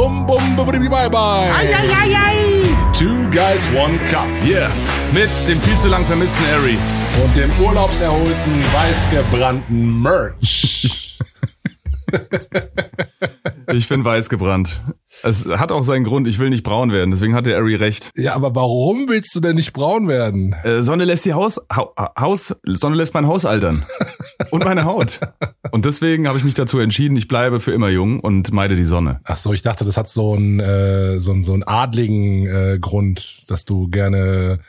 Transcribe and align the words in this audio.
Bum, 0.00 0.24
bum, 0.26 0.56
bum, 0.56 0.88
bye, 0.88 1.10
bye. 1.10 1.50
Ei, 1.60 1.74
ei, 1.74 1.90
ei, 1.92 2.14
ei. 2.14 2.74
Two 2.94 3.28
Guys, 3.30 3.68
One 3.76 3.98
Cup. 4.06 4.28
Yeah, 4.42 4.70
mit 5.12 5.30
dem 5.46 5.60
viel 5.60 5.76
zu 5.76 5.88
lang 5.88 6.06
vermissten 6.06 6.42
Harry. 6.46 6.78
Und 7.22 7.36
dem 7.36 7.50
urlaubserholten, 7.62 8.64
weißgebrannten 8.72 10.00
Merch. 10.00 11.18
Ich 13.72 13.88
bin 13.88 14.04
weiß 14.04 14.28
gebrannt. 14.30 14.80
Es 15.22 15.46
hat 15.46 15.72
auch 15.72 15.82
seinen 15.82 16.04
Grund, 16.04 16.26
ich 16.28 16.38
will 16.38 16.50
nicht 16.50 16.62
braun 16.62 16.92
werden, 16.92 17.10
deswegen 17.10 17.34
hatte 17.34 17.56
Ari 17.56 17.74
recht. 17.74 18.10
Ja, 18.16 18.34
aber 18.34 18.54
warum 18.54 19.08
willst 19.08 19.34
du 19.34 19.40
denn 19.40 19.56
nicht 19.56 19.72
braun 19.72 20.08
werden? 20.08 20.54
Äh, 20.64 20.82
Sonne 20.82 21.04
lässt 21.04 21.24
die 21.24 21.34
Haus, 21.34 21.60
ha, 21.72 21.90
Haus, 22.18 22.56
Sonne 22.64 22.96
lässt 22.96 23.14
mein 23.14 23.26
Haus 23.26 23.44
altern. 23.44 23.84
und 24.50 24.64
meine 24.64 24.84
Haut. 24.84 25.20
Und 25.70 25.84
deswegen 25.84 26.28
habe 26.28 26.38
ich 26.38 26.44
mich 26.44 26.54
dazu 26.54 26.78
entschieden, 26.78 27.16
ich 27.16 27.28
bleibe 27.28 27.60
für 27.60 27.72
immer 27.72 27.88
jung 27.88 28.20
und 28.20 28.52
meide 28.52 28.76
die 28.76 28.84
Sonne. 28.84 29.20
Ach 29.24 29.36
so, 29.36 29.52
ich 29.52 29.62
dachte, 29.62 29.84
das 29.84 29.96
hat 29.96 30.08
so 30.08 30.34
einen, 30.34 30.60
äh, 30.60 31.20
so 31.20 31.32
einen, 31.32 31.42
so 31.42 31.52
einen 31.52 31.62
adligen 31.62 32.46
äh, 32.46 32.78
Grund, 32.80 33.50
dass 33.50 33.64
du 33.64 33.88
gerne 33.88 34.60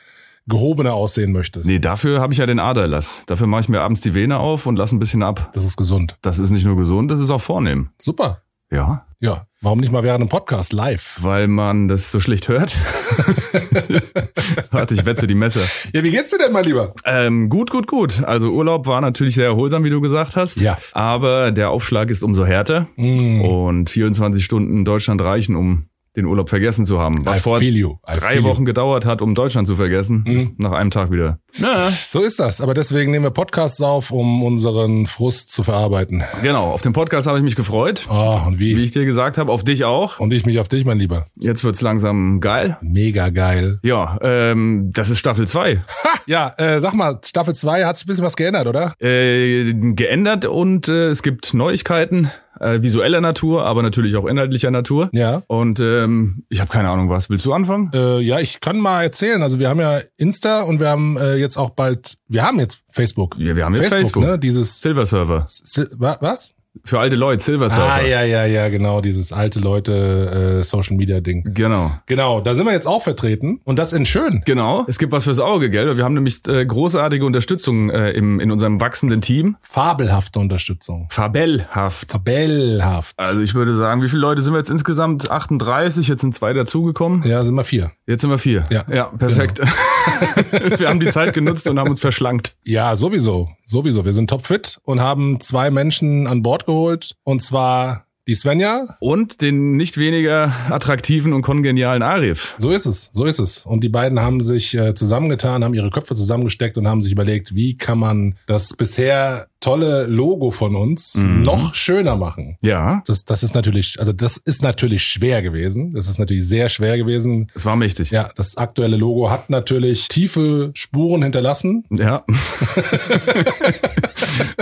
gehobener 0.46 0.94
aussehen 0.94 1.32
möchtest. 1.32 1.66
Nee, 1.66 1.78
dafür 1.78 2.20
habe 2.20 2.32
ich 2.32 2.38
ja 2.38 2.46
den 2.46 2.58
Aderlass. 2.58 3.24
Dafür 3.26 3.46
mache 3.46 3.62
ich 3.62 3.68
mir 3.68 3.80
abends 3.80 4.00
die 4.00 4.14
Vene 4.14 4.38
auf 4.38 4.66
und 4.66 4.76
lass 4.76 4.92
ein 4.92 4.98
bisschen 4.98 5.22
ab. 5.22 5.50
Das 5.54 5.64
ist 5.64 5.76
gesund. 5.76 6.16
Das 6.22 6.38
ist 6.38 6.50
nicht 6.50 6.64
nur 6.64 6.76
gesund, 6.76 7.10
das 7.10 7.20
ist 7.20 7.30
auch 7.30 7.40
vornehm. 7.40 7.90
Super. 8.00 8.42
Ja. 8.72 9.06
Ja, 9.20 9.46
warum 9.60 9.78
nicht 9.80 9.92
mal 9.92 10.02
während 10.02 10.22
einem 10.22 10.30
Podcast 10.30 10.72
live? 10.72 11.18
Weil 11.20 11.46
man 11.46 11.86
das 11.88 12.10
so 12.10 12.18
schlecht 12.18 12.48
hört. 12.48 12.76
Warte, 14.72 14.94
ich 14.94 15.04
wetze 15.04 15.26
die 15.26 15.34
Messer. 15.34 15.60
Ja, 15.92 16.02
wie 16.02 16.10
geht's 16.10 16.30
dir 16.30 16.38
denn, 16.38 16.52
mein 16.52 16.64
Lieber? 16.64 16.94
Ähm, 17.04 17.50
gut, 17.50 17.70
gut, 17.70 17.86
gut. 17.86 18.24
Also 18.24 18.50
Urlaub 18.50 18.86
war 18.86 19.00
natürlich 19.00 19.34
sehr 19.34 19.44
erholsam, 19.46 19.84
wie 19.84 19.90
du 19.90 20.00
gesagt 20.00 20.34
hast. 20.36 20.60
Ja. 20.60 20.78
Aber 20.92 21.52
der 21.52 21.70
Aufschlag 21.70 22.10
ist 22.10 22.24
umso 22.24 22.46
härter. 22.46 22.88
Mm. 22.96 23.42
Und 23.42 23.90
24 23.90 24.44
Stunden 24.44 24.78
in 24.78 24.84
Deutschland 24.84 25.20
reichen, 25.20 25.54
um 25.54 25.86
den 26.16 26.26
Urlaub 26.26 26.48
vergessen 26.50 26.84
zu 26.84 26.98
haben. 27.00 27.24
Was 27.24 27.38
I 27.38 27.42
vor 27.42 27.58
drei. 27.60 28.42
Wochen 28.44 28.64
gedauert 28.64 29.04
hat, 29.06 29.22
um 29.22 29.34
Deutschland 29.34 29.66
zu 29.66 29.76
vergessen, 29.76 30.24
Mhm. 30.26 30.34
ist 30.36 30.58
nach 30.60 30.72
einem 30.72 30.90
Tag 30.90 31.10
wieder. 31.10 31.38
Na, 31.58 31.70
So 31.90 32.20
ist 32.20 32.38
das. 32.40 32.60
Aber 32.60 32.74
deswegen 32.74 33.10
nehmen 33.10 33.24
wir 33.24 33.30
Podcasts 33.30 33.80
auf, 33.80 34.10
um 34.10 34.42
unseren 34.42 35.06
Frust 35.06 35.50
zu 35.52 35.62
verarbeiten. 35.64 36.22
genau, 36.42 36.70
auf 36.70 36.82
den 36.82 36.92
Podcast 36.92 37.26
habe 37.26 37.38
ich 37.38 37.44
mich 37.44 37.56
gefreut. 37.56 38.06
Oh, 38.10 38.38
und 38.46 38.58
wie? 38.58 38.76
Wie 38.76 38.82
ich 38.84 38.90
dir 38.92 39.04
gesagt 39.04 39.38
habe, 39.38 39.50
auf 39.52 39.64
dich 39.64 39.84
auch. 39.84 40.20
Und 40.20 40.32
ich 40.32 40.44
mich 40.44 40.58
auf 40.58 40.68
dich, 40.68 40.84
mein 40.84 40.98
Lieber. 40.98 41.26
Jetzt 41.36 41.64
wird's 41.64 41.80
langsam 41.80 42.40
geil. 42.40 42.76
Mega 42.82 43.30
geil. 43.30 43.78
Ja, 43.82 44.18
ähm, 44.22 44.90
das 44.92 45.08
ist 45.10 45.18
Staffel 45.18 45.46
2. 45.48 45.80
Ja, 46.26 46.52
äh, 46.58 46.80
sag 46.80 46.94
mal, 46.94 47.18
Staffel 47.24 47.54
2 47.54 47.84
hat 47.84 47.96
sich 47.96 48.06
ein 48.06 48.08
bisschen 48.08 48.24
was 48.24 48.36
geändert, 48.36 48.66
oder? 48.66 48.94
Äh, 49.00 49.72
geändert 49.94 50.44
und 50.44 50.88
äh, 50.88 51.08
es 51.08 51.22
gibt 51.22 51.54
Neuigkeiten 51.54 52.30
äh, 52.62 52.82
visueller 52.82 53.20
Natur, 53.20 53.64
aber 53.64 53.82
natürlich 53.82 54.16
auch 54.16 54.26
inhaltlicher 54.26 54.70
Natur. 54.70 55.08
Ja. 55.12 55.42
Und 55.48 55.80
ähm, 55.80 56.44
ich 56.48 56.60
habe 56.60 56.70
keine 56.70 56.88
Ahnung 56.90 57.08
was. 57.10 57.28
Willst 57.30 57.44
du 57.44 57.52
anfangen? 57.52 57.90
Äh, 57.94 58.20
ja, 58.20 58.38
ich 58.38 58.60
kann 58.60 58.78
mal 58.78 59.02
erzählen. 59.02 59.42
Also 59.42 59.58
wir 59.58 59.68
haben 59.68 59.80
ja 59.80 60.00
Insta 60.16 60.62
und 60.62 60.80
wir 60.80 60.88
haben 60.88 61.16
äh, 61.16 61.34
jetzt 61.36 61.56
auch 61.56 61.70
bald, 61.70 62.14
wir 62.28 62.42
haben 62.44 62.58
jetzt 62.60 62.80
Facebook. 62.90 63.36
Ja, 63.38 63.56
wir 63.56 63.64
haben 63.64 63.74
jetzt 63.74 63.88
Facebook. 63.92 64.22
ne? 64.24 64.38
Dieses 64.38 64.80
Silver 64.80 65.06
Server. 65.06 65.44
Sil 65.46 65.90
wa- 65.96 66.18
was? 66.20 66.54
Für 66.84 67.00
alte 67.00 67.16
Leute, 67.16 67.42
Silver 67.42 67.68
Server. 67.68 67.92
Ah, 67.92 68.02
ja, 68.02 68.22
ja, 68.22 68.46
ja, 68.46 68.68
genau, 68.68 69.00
dieses 69.02 69.32
alte 69.32 69.60
Leute 69.60 70.60
äh, 70.60 70.64
Social 70.64 70.96
Media 70.96 71.20
Ding. 71.20 71.44
Genau. 71.54 71.92
Genau, 72.06 72.40
da 72.40 72.54
sind 72.54 72.64
wir 72.64 72.72
jetzt 72.72 72.86
auch 72.86 73.02
vertreten 73.02 73.60
und 73.64 73.78
das 73.78 73.92
in 73.92 74.06
schön. 74.06 74.42
Genau. 74.46 74.84
Es 74.88 74.98
gibt 74.98 75.12
was 75.12 75.24
fürs 75.24 75.38
Auge, 75.38 75.68
gell? 75.68 75.96
Wir 75.96 76.04
haben 76.04 76.14
nämlich 76.14 76.46
äh, 76.48 76.64
großartige 76.64 77.26
Unterstützung 77.26 77.90
äh, 77.90 78.10
im, 78.12 78.40
in 78.40 78.50
unserem 78.50 78.80
wachsenden 78.80 79.20
Team. 79.20 79.56
Fabelhafte 79.60 80.38
Unterstützung. 80.38 81.08
Fabelhaft. 81.10 82.12
Fabelhaft. 82.12 83.18
Also 83.18 83.42
ich 83.42 83.54
würde 83.54 83.76
sagen, 83.76 84.02
wie 84.02 84.08
viele 84.08 84.22
Leute 84.22 84.40
sind 84.40 84.54
wir 84.54 84.58
jetzt 84.58 84.70
insgesamt? 84.70 85.30
38, 85.30 86.08
jetzt 86.08 86.22
sind 86.22 86.34
zwei 86.34 86.54
dazugekommen. 86.54 87.22
Ja, 87.28 87.44
sind 87.44 87.54
wir 87.54 87.64
vier. 87.64 87.92
Jetzt 88.06 88.22
sind 88.22 88.30
wir 88.30 88.38
vier. 88.38 88.64
Ja. 88.70 88.84
ja 88.90 89.04
perfekt. 89.04 89.60
wir 90.78 90.88
haben 90.88 91.00
die 91.00 91.08
Zeit 91.08 91.34
genutzt 91.34 91.68
und 91.68 91.78
haben 91.78 91.90
uns 91.90 92.00
verschlankt. 92.00 92.56
Ja, 92.64 92.96
sowieso. 92.96 93.50
Sowieso. 93.64 94.04
Wir 94.04 94.12
sind 94.12 94.28
topfit 94.28 94.78
und 94.84 95.00
haben 95.00 95.40
zwei 95.40 95.70
Menschen 95.70 96.26
an 96.26 96.42
Bord 96.42 96.61
geholt. 96.64 97.14
Und 97.24 97.42
zwar 97.42 98.06
die 98.26 98.34
Svenja. 98.34 98.96
Und 99.00 99.40
den 99.42 99.76
nicht 99.76 99.98
weniger 99.98 100.52
attraktiven 100.70 101.32
und 101.32 101.42
kongenialen 101.42 102.02
Arif. 102.02 102.54
So 102.58 102.70
ist 102.70 102.86
es. 102.86 103.10
So 103.12 103.24
ist 103.24 103.38
es. 103.38 103.66
Und 103.66 103.82
die 103.82 103.88
beiden 103.88 104.20
haben 104.20 104.40
sich 104.40 104.74
äh, 104.74 104.94
zusammengetan, 104.94 105.64
haben 105.64 105.74
ihre 105.74 105.90
Köpfe 105.90 106.14
zusammengesteckt 106.14 106.76
und 106.76 106.86
haben 106.86 107.02
sich 107.02 107.12
überlegt, 107.12 107.54
wie 107.54 107.76
kann 107.76 107.98
man 107.98 108.36
das 108.46 108.74
bisher 108.76 109.48
tolle 109.62 110.06
Logo 110.06 110.50
von 110.50 110.76
uns 110.76 111.14
noch 111.14 111.74
schöner 111.74 112.16
machen. 112.16 112.58
Ja, 112.62 113.02
Das, 113.06 113.24
das 113.24 113.42
ist 113.42 113.54
natürlich, 113.54 113.98
also 113.98 114.12
das 114.12 114.36
ist 114.36 114.62
natürlich 114.62 115.04
schwer 115.04 115.40
gewesen. 115.40 115.94
Das 115.94 116.08
ist 116.08 116.18
natürlich 116.18 116.46
sehr 116.46 116.68
schwer 116.68 116.98
gewesen. 116.98 117.50
es 117.54 117.64
war 117.64 117.76
mächtig. 117.76 118.10
Ja, 118.10 118.30
das 118.36 118.56
aktuelle 118.56 118.96
Logo 118.96 119.30
hat 119.30 119.48
natürlich 119.48 120.08
tiefe 120.08 120.72
Spuren 120.74 121.22
hinterlassen. 121.22 121.84
Ja. 121.90 122.24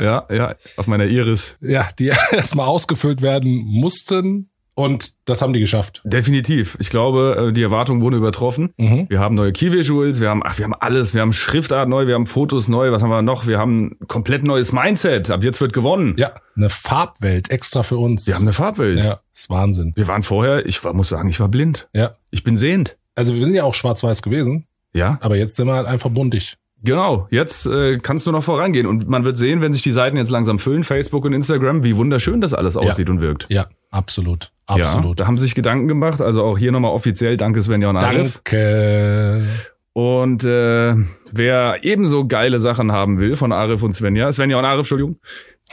ja, 0.00 0.25
ja, 0.31 0.55
auf 0.77 0.87
meiner 0.87 1.06
Iris. 1.06 1.56
Ja, 1.61 1.88
die 1.99 2.12
erstmal 2.32 2.67
ausgefüllt 2.67 3.22
werden 3.22 3.50
mussten. 3.53 4.50
Und 4.80 5.12
das 5.26 5.42
haben 5.42 5.52
die 5.52 5.60
geschafft. 5.60 6.00
Definitiv. 6.04 6.76
Ich 6.80 6.91
glaube, 6.91 7.48
äh, 7.48 7.52
die 7.52 7.62
Erwartungen 7.62 8.00
wurden 8.00 8.16
übertroffen. 8.16 8.72
Mhm. 8.76 9.06
Wir 9.08 9.20
haben 9.20 9.34
neue 9.34 9.52
Key 9.52 9.72
Visuals, 9.72 10.20
wir 10.20 10.30
haben, 10.30 10.42
ach, 10.44 10.56
wir 10.58 10.64
haben 10.64 10.74
alles. 10.74 11.12
Wir 11.14 11.20
haben 11.22 11.32
Schriftart 11.32 11.88
neu, 11.88 12.06
wir 12.06 12.14
haben 12.14 12.26
Fotos 12.26 12.68
neu. 12.68 12.90
Was 12.92 13.02
haben 13.02 13.10
wir 13.10 13.22
noch? 13.22 13.46
Wir 13.46 13.58
haben 13.58 13.96
ein 14.00 14.06
komplett 14.08 14.42
neues 14.44 14.72
Mindset. 14.72 15.30
Ab 15.30 15.44
jetzt 15.44 15.60
wird 15.60 15.72
gewonnen. 15.72 16.14
Ja, 16.19 16.32
eine 16.56 16.70
Farbwelt 16.70 17.50
extra 17.50 17.82
für 17.82 17.98
uns. 17.98 18.26
Wir 18.26 18.34
haben 18.34 18.42
eine 18.42 18.52
Farbwelt. 18.52 19.04
Ja, 19.04 19.20
ist 19.34 19.50
Wahnsinn. 19.50 19.92
Wir 19.96 20.08
waren 20.08 20.22
vorher, 20.22 20.66
ich 20.66 20.82
war, 20.84 20.92
muss 20.94 21.08
sagen, 21.08 21.28
ich 21.28 21.40
war 21.40 21.48
blind. 21.48 21.88
Ja. 21.94 22.16
Ich 22.30 22.42
bin 22.44 22.56
sehend. 22.56 22.96
Also 23.14 23.34
wir 23.34 23.44
sind 23.44 23.54
ja 23.54 23.64
auch 23.64 23.74
schwarz-weiß 23.74 24.22
gewesen, 24.22 24.66
Ja, 24.94 25.19
aber 25.20 25.36
jetzt 25.36 25.56
sind 25.56 25.66
wir 25.66 25.74
halt 25.74 25.86
einfach 25.86 26.10
buntig. 26.10 26.56
genau. 26.82 27.26
Jetzt 27.30 27.66
äh, 27.66 27.98
kannst 27.98 28.26
du 28.26 28.32
noch 28.32 28.42
vorangehen. 28.44 28.86
Und 28.86 29.08
man 29.08 29.24
wird 29.24 29.36
sehen, 29.36 29.60
wenn 29.60 29.72
sich 29.74 29.82
die 29.82 29.90
Seiten 29.90 30.16
jetzt 30.16 30.30
langsam 30.30 30.58
füllen, 30.58 30.84
Facebook 30.84 31.24
und 31.26 31.32
Instagram, 31.34 31.84
wie 31.84 31.96
wunderschön 31.96 32.40
das 32.40 32.54
alles 32.54 32.76
aussieht 32.76 33.10
und 33.10 33.20
wirkt. 33.20 33.46
Ja, 33.50 33.66
absolut. 33.90 34.52
Ja, 34.76 34.84
Absolut. 34.84 35.20
da 35.20 35.26
haben 35.26 35.38
sie 35.38 35.42
sich 35.47 35.54
Gedanken 35.54 35.88
gemacht. 35.88 36.20
Also 36.20 36.42
auch 36.44 36.58
hier 36.58 36.72
nochmal 36.72 36.92
offiziell 36.92 37.36
Danke 37.36 37.60
Svenja 37.62 37.88
und 37.91 37.97
Arif. 37.97 38.34
Danke. 38.44 39.44
Und 39.92 40.44
äh, 40.44 40.94
wer 41.32 41.76
ebenso 41.82 42.26
geile 42.26 42.60
Sachen 42.60 42.92
haben 42.92 43.19
will 43.19 43.36
von 43.36 43.53
Arif 43.53 43.82
und 43.82 43.92
Svenja, 43.92 44.31
Svenja 44.31 44.56
und 44.58 44.64
Arif, 44.64 44.81
Entschuldigung, 44.81 45.16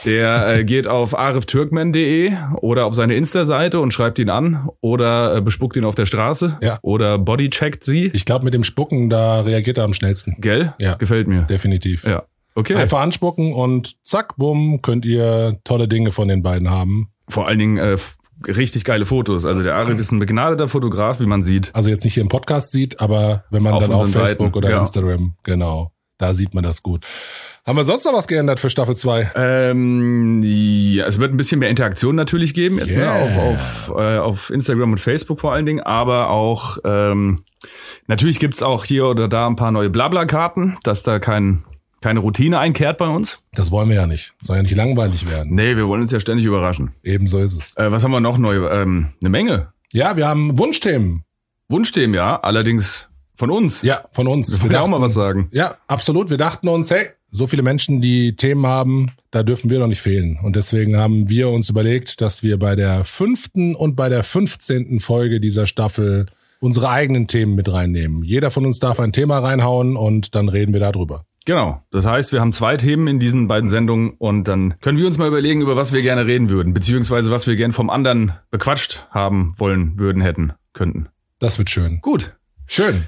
der 0.04 0.48
äh, 0.58 0.64
geht 0.66 0.88
auf 0.88 1.16
ariftürkmen.de 1.16 2.32
oder 2.60 2.86
auf 2.86 2.94
seine 2.94 3.14
Insta-Seite 3.14 3.78
und 3.80 3.92
schreibt 3.94 4.18
ihn 4.18 4.28
an 4.28 4.68
oder 4.80 5.36
äh, 5.36 5.40
bespuckt 5.40 5.76
ihn 5.76 5.84
auf 5.84 5.94
der 5.94 6.06
Straße 6.06 6.58
Ja. 6.60 6.78
oder 6.82 7.16
bodycheckt 7.18 7.84
sie. 7.84 8.10
Ich 8.12 8.24
glaube, 8.24 8.44
mit 8.44 8.54
dem 8.54 8.64
Spucken, 8.64 9.08
da 9.08 9.40
reagiert 9.42 9.78
er 9.78 9.84
am 9.84 9.92
schnellsten. 9.94 10.36
Gell? 10.40 10.74
Ja. 10.80 10.94
Gefällt 10.96 11.28
mir. 11.28 11.42
Definitiv. 11.42 12.04
Ja. 12.04 12.24
Okay. 12.56 12.74
Einfach 12.74 12.98
anspucken 13.00 13.52
und 13.52 14.04
zack, 14.04 14.36
bumm, 14.36 14.82
könnt 14.82 15.06
ihr 15.06 15.58
tolle 15.62 15.86
Dinge 15.86 16.10
von 16.10 16.26
den 16.26 16.42
beiden 16.42 16.68
haben. 16.70 17.06
Vor 17.28 17.46
allen 17.46 17.60
Dingen 17.60 17.76
äh, 17.76 17.96
richtig 18.46 18.84
geile 18.84 19.04
Fotos. 19.04 19.44
Also 19.44 19.62
der 19.62 19.74
Arif 19.74 19.98
ist 19.98 20.12
ein 20.12 20.18
begnadeter 20.18 20.68
Fotograf, 20.68 21.20
wie 21.20 21.26
man 21.26 21.42
sieht. 21.42 21.74
Also 21.74 21.88
jetzt 21.88 22.04
nicht 22.04 22.14
hier 22.14 22.22
im 22.22 22.28
Podcast 22.28 22.72
sieht, 22.72 23.00
aber 23.00 23.44
wenn 23.50 23.62
man 23.62 23.74
Auf 23.74 23.82
dann 23.82 23.92
auf 23.92 24.10
Facebook 24.10 24.28
Seiten, 24.28 24.54
oder 24.54 24.70
ja. 24.70 24.78
Instagram, 24.78 25.34
genau, 25.42 25.92
da 26.18 26.34
sieht 26.34 26.54
man 26.54 26.64
das 26.64 26.82
gut. 26.82 27.04
Haben 27.66 27.76
wir 27.76 27.84
sonst 27.84 28.04
noch 28.06 28.14
was 28.14 28.26
geändert 28.26 28.60
für 28.60 28.70
Staffel 28.70 28.96
2? 28.96 29.32
Ähm, 29.34 30.42
ja, 30.42 31.06
es 31.06 31.18
wird 31.20 31.32
ein 31.32 31.36
bisschen 31.36 31.60
mehr 31.60 31.68
Interaktion 31.68 32.14
natürlich 32.16 32.54
geben, 32.54 32.78
jetzt 32.78 32.96
Yeah. 32.96 33.12
ne, 33.12 33.22
auf, 33.22 33.90
auf, 33.90 33.96
äh, 33.98 34.18
auf 34.18 34.50
Instagram 34.50 34.92
und 34.92 34.98
Facebook 34.98 35.38
vor 35.38 35.52
allen 35.52 35.66
Dingen, 35.66 35.80
aber 35.80 36.30
auch 36.30 36.78
ähm, 36.84 37.44
natürlich 38.06 38.40
gibt's 38.40 38.62
auch 38.62 38.84
hier 38.84 39.06
oder 39.06 39.28
da 39.28 39.46
ein 39.46 39.56
paar 39.56 39.70
neue 39.70 39.90
Blabla-Karten, 39.90 40.78
dass 40.82 41.02
da 41.02 41.18
kein, 41.18 41.62
keine 42.00 42.20
Routine 42.20 42.58
einkehrt 42.58 42.98
bei 42.98 43.08
uns. 43.08 43.40
Das 43.52 43.70
wollen 43.70 43.88
wir 43.88 43.96
ja 43.96 44.06
nicht. 44.06 44.34
Soll 44.40 44.56
ja 44.56 44.62
nicht 44.62 44.76
langweilig 44.76 45.30
werden. 45.30 45.54
Nee, 45.54 45.76
wir 45.76 45.88
wollen 45.88 46.02
uns 46.02 46.12
ja 46.12 46.20
ständig 46.20 46.46
überraschen. 46.46 46.92
Ebenso 47.02 47.38
ist 47.38 47.56
es. 47.56 47.76
Äh, 47.76 47.90
was 47.90 48.04
haben 48.04 48.12
wir 48.12 48.20
noch 48.20 48.38
neu? 48.38 48.68
Ähm, 48.68 49.08
eine 49.20 49.30
Menge. 49.30 49.72
Ja, 49.92 50.16
wir 50.16 50.28
haben 50.28 50.58
Wunschthemen. 50.58 51.24
Wunschthemen, 51.68 52.14
ja, 52.14 52.38
allerdings 52.40 53.08
von 53.34 53.50
uns. 53.50 53.82
Ja, 53.82 54.02
von 54.12 54.26
uns. 54.26 54.52
Wir 54.52 54.62
wollen 54.62 54.72
ja 54.72 54.80
auch 54.80 54.86
mal 54.86 54.96
dachten- 54.96 55.04
was 55.04 55.14
sagen. 55.14 55.48
Ja, 55.52 55.76
absolut. 55.86 56.30
Wir 56.30 56.38
dachten 56.38 56.68
uns, 56.68 56.90
hey, 56.90 57.08
so 57.30 57.46
viele 57.46 57.62
Menschen, 57.62 58.00
die 58.00 58.36
Themen 58.36 58.66
haben, 58.66 59.12
da 59.30 59.42
dürfen 59.42 59.68
wir 59.68 59.78
doch 59.78 59.86
nicht 59.86 60.00
fehlen. 60.00 60.38
Und 60.42 60.56
deswegen 60.56 60.96
haben 60.96 61.28
wir 61.28 61.50
uns 61.50 61.68
überlegt, 61.68 62.20
dass 62.20 62.42
wir 62.42 62.58
bei 62.58 62.74
der 62.74 63.04
fünften 63.04 63.74
und 63.74 63.96
bei 63.96 64.08
der 64.08 64.24
fünfzehnten 64.24 65.00
Folge 65.00 65.38
dieser 65.40 65.66
Staffel 65.66 66.26
unsere 66.60 66.88
eigenen 66.88 67.26
Themen 67.28 67.54
mit 67.54 67.70
reinnehmen. 67.70 68.24
Jeder 68.24 68.50
von 68.50 68.64
uns 68.66 68.78
darf 68.78 68.98
ein 68.98 69.12
Thema 69.12 69.38
reinhauen 69.38 69.96
und 69.96 70.34
dann 70.34 70.48
reden 70.48 70.72
wir 70.72 70.80
darüber. 70.80 71.24
Genau. 71.48 71.82
Das 71.90 72.04
heißt, 72.04 72.34
wir 72.34 72.42
haben 72.42 72.52
zwei 72.52 72.76
Themen 72.76 73.08
in 73.08 73.18
diesen 73.18 73.48
beiden 73.48 73.70
Sendungen 73.70 74.10
und 74.18 74.44
dann 74.44 74.78
können 74.82 74.98
wir 74.98 75.06
uns 75.06 75.16
mal 75.16 75.28
überlegen, 75.28 75.62
über 75.62 75.76
was 75.76 75.94
wir 75.94 76.02
gerne 76.02 76.26
reden 76.26 76.50
würden, 76.50 76.74
beziehungsweise 76.74 77.30
was 77.30 77.46
wir 77.46 77.56
gern 77.56 77.72
vom 77.72 77.88
anderen 77.88 78.32
bequatscht 78.50 79.06
haben 79.12 79.54
wollen, 79.56 79.98
würden, 79.98 80.20
hätten, 80.20 80.52
könnten. 80.74 81.08
Das 81.38 81.56
wird 81.56 81.70
schön. 81.70 82.02
Gut. 82.02 82.36
Schön. 82.66 83.06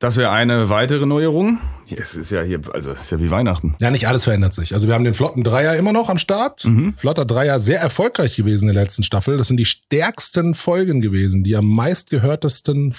Das 0.00 0.16
wäre 0.16 0.32
eine 0.32 0.68
weitere 0.68 1.06
Neuerung. 1.06 1.60
Es 1.84 2.16
ist 2.16 2.32
ja 2.32 2.42
hier, 2.42 2.60
also 2.72 2.94
ist 2.94 3.12
ja 3.12 3.20
wie 3.20 3.30
Weihnachten. 3.30 3.76
Ja, 3.78 3.92
nicht 3.92 4.08
alles 4.08 4.24
verändert 4.24 4.52
sich. 4.52 4.74
Also 4.74 4.88
wir 4.88 4.94
haben 4.94 5.04
den 5.04 5.14
Flotten 5.14 5.44
Dreier 5.44 5.76
immer 5.76 5.92
noch 5.92 6.08
am 6.08 6.18
Start. 6.18 6.64
Mhm. 6.64 6.94
Flotter 6.96 7.24
Dreier 7.24 7.60
sehr 7.60 7.78
erfolgreich 7.78 8.34
gewesen 8.34 8.68
in 8.68 8.74
der 8.74 8.82
letzten 8.82 9.04
Staffel. 9.04 9.36
Das 9.36 9.46
sind 9.46 9.58
die 9.58 9.64
stärksten 9.64 10.54
Folgen 10.54 11.00
gewesen, 11.00 11.44
die 11.44 11.54
am 11.54 11.68
meistgehörtesten, 11.68 12.92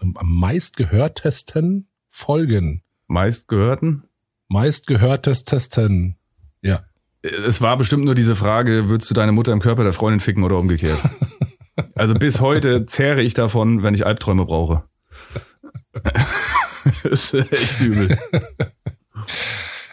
am 0.00 0.16
meistgehörtesten 0.22 1.86
Folgen. 2.10 2.82
Meistgehörten? 3.06 4.08
Meistgehörtesten. 4.48 6.16
Ja. 6.62 6.82
Es 7.22 7.60
war 7.60 7.76
bestimmt 7.76 8.04
nur 8.04 8.14
diese 8.14 8.36
Frage, 8.36 8.88
würdest 8.88 9.10
du 9.10 9.14
deine 9.14 9.32
Mutter 9.32 9.52
im 9.52 9.60
Körper 9.60 9.82
der 9.84 9.92
Freundin 9.92 10.20
ficken 10.20 10.44
oder 10.44 10.58
umgekehrt? 10.58 10.98
Also 11.96 12.14
bis 12.14 12.40
heute 12.40 12.86
zehre 12.86 13.20
ich 13.20 13.34
davon, 13.34 13.82
wenn 13.82 13.94
ich 13.94 14.06
Albträume 14.06 14.44
brauche. 14.44 14.84
das 16.84 17.04
ist 17.32 17.34
echt 17.52 17.80
übel. 17.80 18.16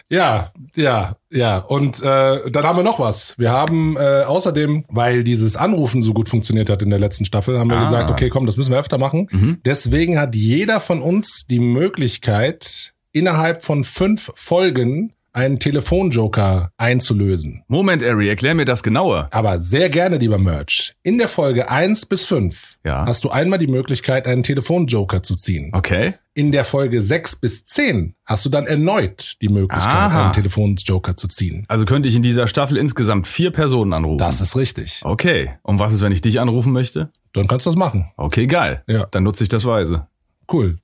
Ja, 0.08 0.52
ja, 0.76 1.16
ja. 1.30 1.58
Und 1.58 2.00
äh, 2.02 2.50
dann 2.50 2.64
haben 2.64 2.76
wir 2.78 2.82
noch 2.84 3.00
was. 3.00 3.36
Wir 3.38 3.50
haben 3.50 3.96
äh, 3.96 4.22
außerdem, 4.24 4.84
weil 4.90 5.24
dieses 5.24 5.56
Anrufen 5.56 6.02
so 6.02 6.12
gut 6.12 6.28
funktioniert 6.28 6.68
hat 6.70 6.82
in 6.82 6.90
der 6.90 6.98
letzten 7.00 7.24
Staffel, 7.24 7.58
haben 7.58 7.68
wir 7.70 7.78
Ah. 7.78 7.84
gesagt, 7.84 8.10
okay, 8.10 8.28
komm, 8.28 8.46
das 8.46 8.56
müssen 8.58 8.70
wir 8.72 8.78
öfter 8.78 8.98
machen. 8.98 9.26
Mhm. 9.32 9.58
Deswegen 9.64 10.18
hat 10.20 10.36
jeder 10.36 10.80
von 10.80 11.02
uns 11.02 11.46
die 11.48 11.60
Möglichkeit, 11.60 12.91
innerhalb 13.12 13.64
von 13.64 13.84
fünf 13.84 14.30
Folgen 14.34 15.12
einen 15.34 15.58
Telefonjoker 15.58 16.72
einzulösen. 16.76 17.62
Moment, 17.66 18.02
Ari, 18.04 18.28
erklär 18.28 18.54
mir 18.54 18.66
das 18.66 18.82
genauer. 18.82 19.28
Aber 19.30 19.60
sehr 19.62 19.88
gerne, 19.88 20.18
lieber 20.18 20.36
Merch. 20.36 20.92
In 21.02 21.16
der 21.16 21.28
Folge 21.28 21.70
eins 21.70 22.04
bis 22.04 22.26
fünf 22.26 22.76
Ja. 22.84 23.06
hast 23.06 23.24
du 23.24 23.30
einmal 23.30 23.58
die 23.58 23.66
Möglichkeit, 23.66 24.26
einen 24.26 24.42
Telefonjoker 24.42 25.22
zu 25.22 25.34
ziehen. 25.34 25.70
Okay. 25.72 26.14
In 26.34 26.52
der 26.52 26.66
Folge 26.66 27.00
sechs 27.00 27.34
bis 27.36 27.64
zehn 27.64 28.14
hast 28.26 28.44
du 28.44 28.50
dann 28.50 28.66
erneut 28.66 29.36
die 29.40 29.48
Möglichkeit, 29.48 29.92
Aha. 29.94 30.24
einen 30.24 30.32
Telefonjoker 30.34 31.16
zu 31.16 31.28
ziehen. 31.28 31.64
Also 31.68 31.86
könnte 31.86 32.10
ich 32.10 32.14
in 32.14 32.22
dieser 32.22 32.46
Staffel 32.46 32.76
insgesamt 32.76 33.26
vier 33.26 33.52
Personen 33.52 33.94
anrufen. 33.94 34.18
Das 34.18 34.42
ist 34.42 34.54
richtig. 34.54 35.00
Okay. 35.02 35.52
Und 35.62 35.78
was 35.78 35.94
ist, 35.94 36.02
wenn 36.02 36.12
ich 36.12 36.20
dich 36.20 36.40
anrufen 36.40 36.74
möchte? 36.74 37.10
Dann 37.32 37.46
kannst 37.48 37.64
du 37.64 37.70
das 37.70 37.76
machen. 37.78 38.10
Okay, 38.18 38.46
geil. 38.46 38.82
Ja. 38.86 39.06
Dann 39.10 39.22
nutze 39.22 39.44
ich 39.44 39.48
das 39.48 39.64
weise. 39.64 40.08
Cool. 40.52 40.78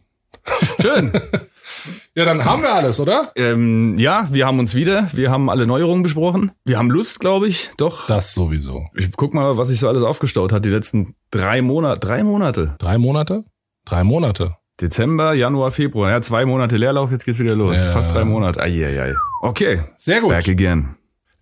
Schön. 0.80 1.12
Ja, 2.14 2.24
dann 2.24 2.44
haben 2.44 2.62
wir 2.62 2.72
alles, 2.74 3.00
oder? 3.00 3.32
ähm, 3.36 3.96
ja, 3.98 4.28
wir 4.30 4.46
haben 4.46 4.58
uns 4.58 4.74
wieder. 4.74 5.08
Wir 5.12 5.30
haben 5.30 5.48
alle 5.50 5.66
Neuerungen 5.66 6.02
besprochen. 6.02 6.52
Wir 6.64 6.78
haben 6.78 6.90
Lust, 6.90 7.20
glaube 7.20 7.48
ich. 7.48 7.70
Doch. 7.76 8.06
Das 8.06 8.34
sowieso. 8.34 8.86
Ich 8.94 9.10
guck 9.16 9.34
mal, 9.34 9.56
was 9.56 9.68
sich 9.68 9.80
so 9.80 9.88
alles 9.88 10.02
aufgestaut 10.02 10.52
hat 10.52 10.64
die 10.64 10.70
letzten 10.70 11.14
drei 11.30 11.62
Monate. 11.62 12.00
Drei 12.00 12.22
Monate. 12.22 12.74
Drei 12.78 12.98
Monate? 12.98 13.44
Drei 13.84 14.04
Monate. 14.04 14.56
Dezember, 14.80 15.34
Januar, 15.34 15.70
Februar. 15.72 16.10
Ja, 16.10 16.20
zwei 16.20 16.44
Monate 16.44 16.76
Leerlauf, 16.76 17.10
jetzt 17.10 17.24
geht's 17.24 17.38
wieder 17.38 17.54
los. 17.56 17.76
Ja. 17.82 17.90
Fast 17.90 18.14
drei 18.14 18.24
Monate. 18.24 18.60
Eieiei. 18.60 19.14
Okay, 19.42 19.80
Sehr 19.98 20.20
gut. 20.20 20.30
back 20.30 20.48
again. 20.48 20.96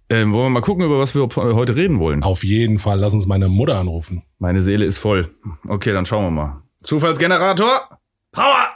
Ähm, 0.08 0.32
wollen 0.32 0.46
wir 0.46 0.50
mal 0.50 0.60
gucken, 0.62 0.84
über 0.84 0.98
was 1.00 1.14
wir 1.16 1.26
heute 1.36 1.74
reden 1.74 1.98
wollen? 1.98 2.22
Auf 2.22 2.44
jeden 2.44 2.78
Fall. 2.78 3.00
Lass 3.00 3.12
uns 3.12 3.26
meine 3.26 3.48
Mutter 3.48 3.76
anrufen. 3.78 4.22
Meine 4.38 4.60
Seele 4.60 4.84
ist 4.84 4.98
voll. 4.98 5.28
Okay, 5.66 5.92
dann 5.92 6.06
schauen 6.06 6.24
wir 6.24 6.30
mal. 6.30 6.62
Zufallsgenerator. 6.82 7.98
Power! 8.32 8.68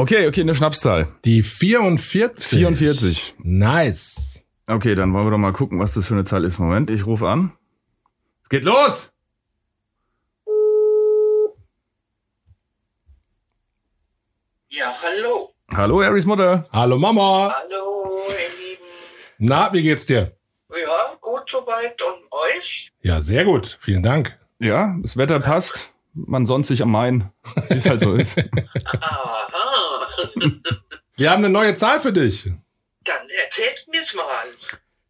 Okay, 0.00 0.26
okay, 0.26 0.40
eine 0.40 0.54
Schnapszahl. 0.54 1.08
Die 1.26 1.42
44. 1.42 2.58
44. 2.58 3.34
Nice. 3.40 4.46
Okay, 4.66 4.94
dann 4.94 5.12
wollen 5.12 5.26
wir 5.26 5.30
doch 5.30 5.36
mal 5.36 5.52
gucken, 5.52 5.78
was 5.78 5.92
das 5.92 6.06
für 6.06 6.14
eine 6.14 6.24
Zahl 6.24 6.46
ist. 6.46 6.58
Moment, 6.58 6.88
ich 6.88 7.04
rufe 7.04 7.28
an. 7.28 7.52
Es 8.42 8.48
geht 8.48 8.64
los! 8.64 9.12
Ja, 14.70 14.90
hallo. 15.02 15.52
Hallo, 15.76 16.02
Harrys 16.02 16.24
Mutter. 16.24 16.66
Hallo 16.72 16.96
Mama. 16.96 17.54
Hallo, 17.54 18.22
ihr 18.26 18.68
Lieben. 18.68 18.84
Na, 19.36 19.70
wie 19.74 19.82
geht's 19.82 20.06
dir? 20.06 20.34
Ja, 20.70 21.14
gut 21.20 21.42
soweit. 21.46 22.00
Und 22.00 22.22
euch? 22.56 22.90
Ja, 23.02 23.20
sehr 23.20 23.44
gut. 23.44 23.76
Vielen 23.78 24.02
Dank. 24.02 24.38
Ja, 24.60 24.96
das 25.02 25.18
Wetter 25.18 25.40
passt. 25.40 25.92
Man 26.14 26.46
sonnt 26.46 26.64
sich 26.64 26.82
am 26.82 26.90
Main. 26.90 27.30
Wie 27.68 27.74
es 27.74 27.86
halt 27.86 28.00
so 28.00 28.14
ist. 28.14 28.38
Aha. 29.00 29.79
Wir 31.16 31.30
haben 31.30 31.44
eine 31.44 31.52
neue 31.52 31.74
Zahl 31.74 32.00
für 32.00 32.12
dich. 32.12 32.48
Dann 33.04 33.28
erzählt 33.30 33.86
mir's 33.90 34.14
mal. 34.14 34.46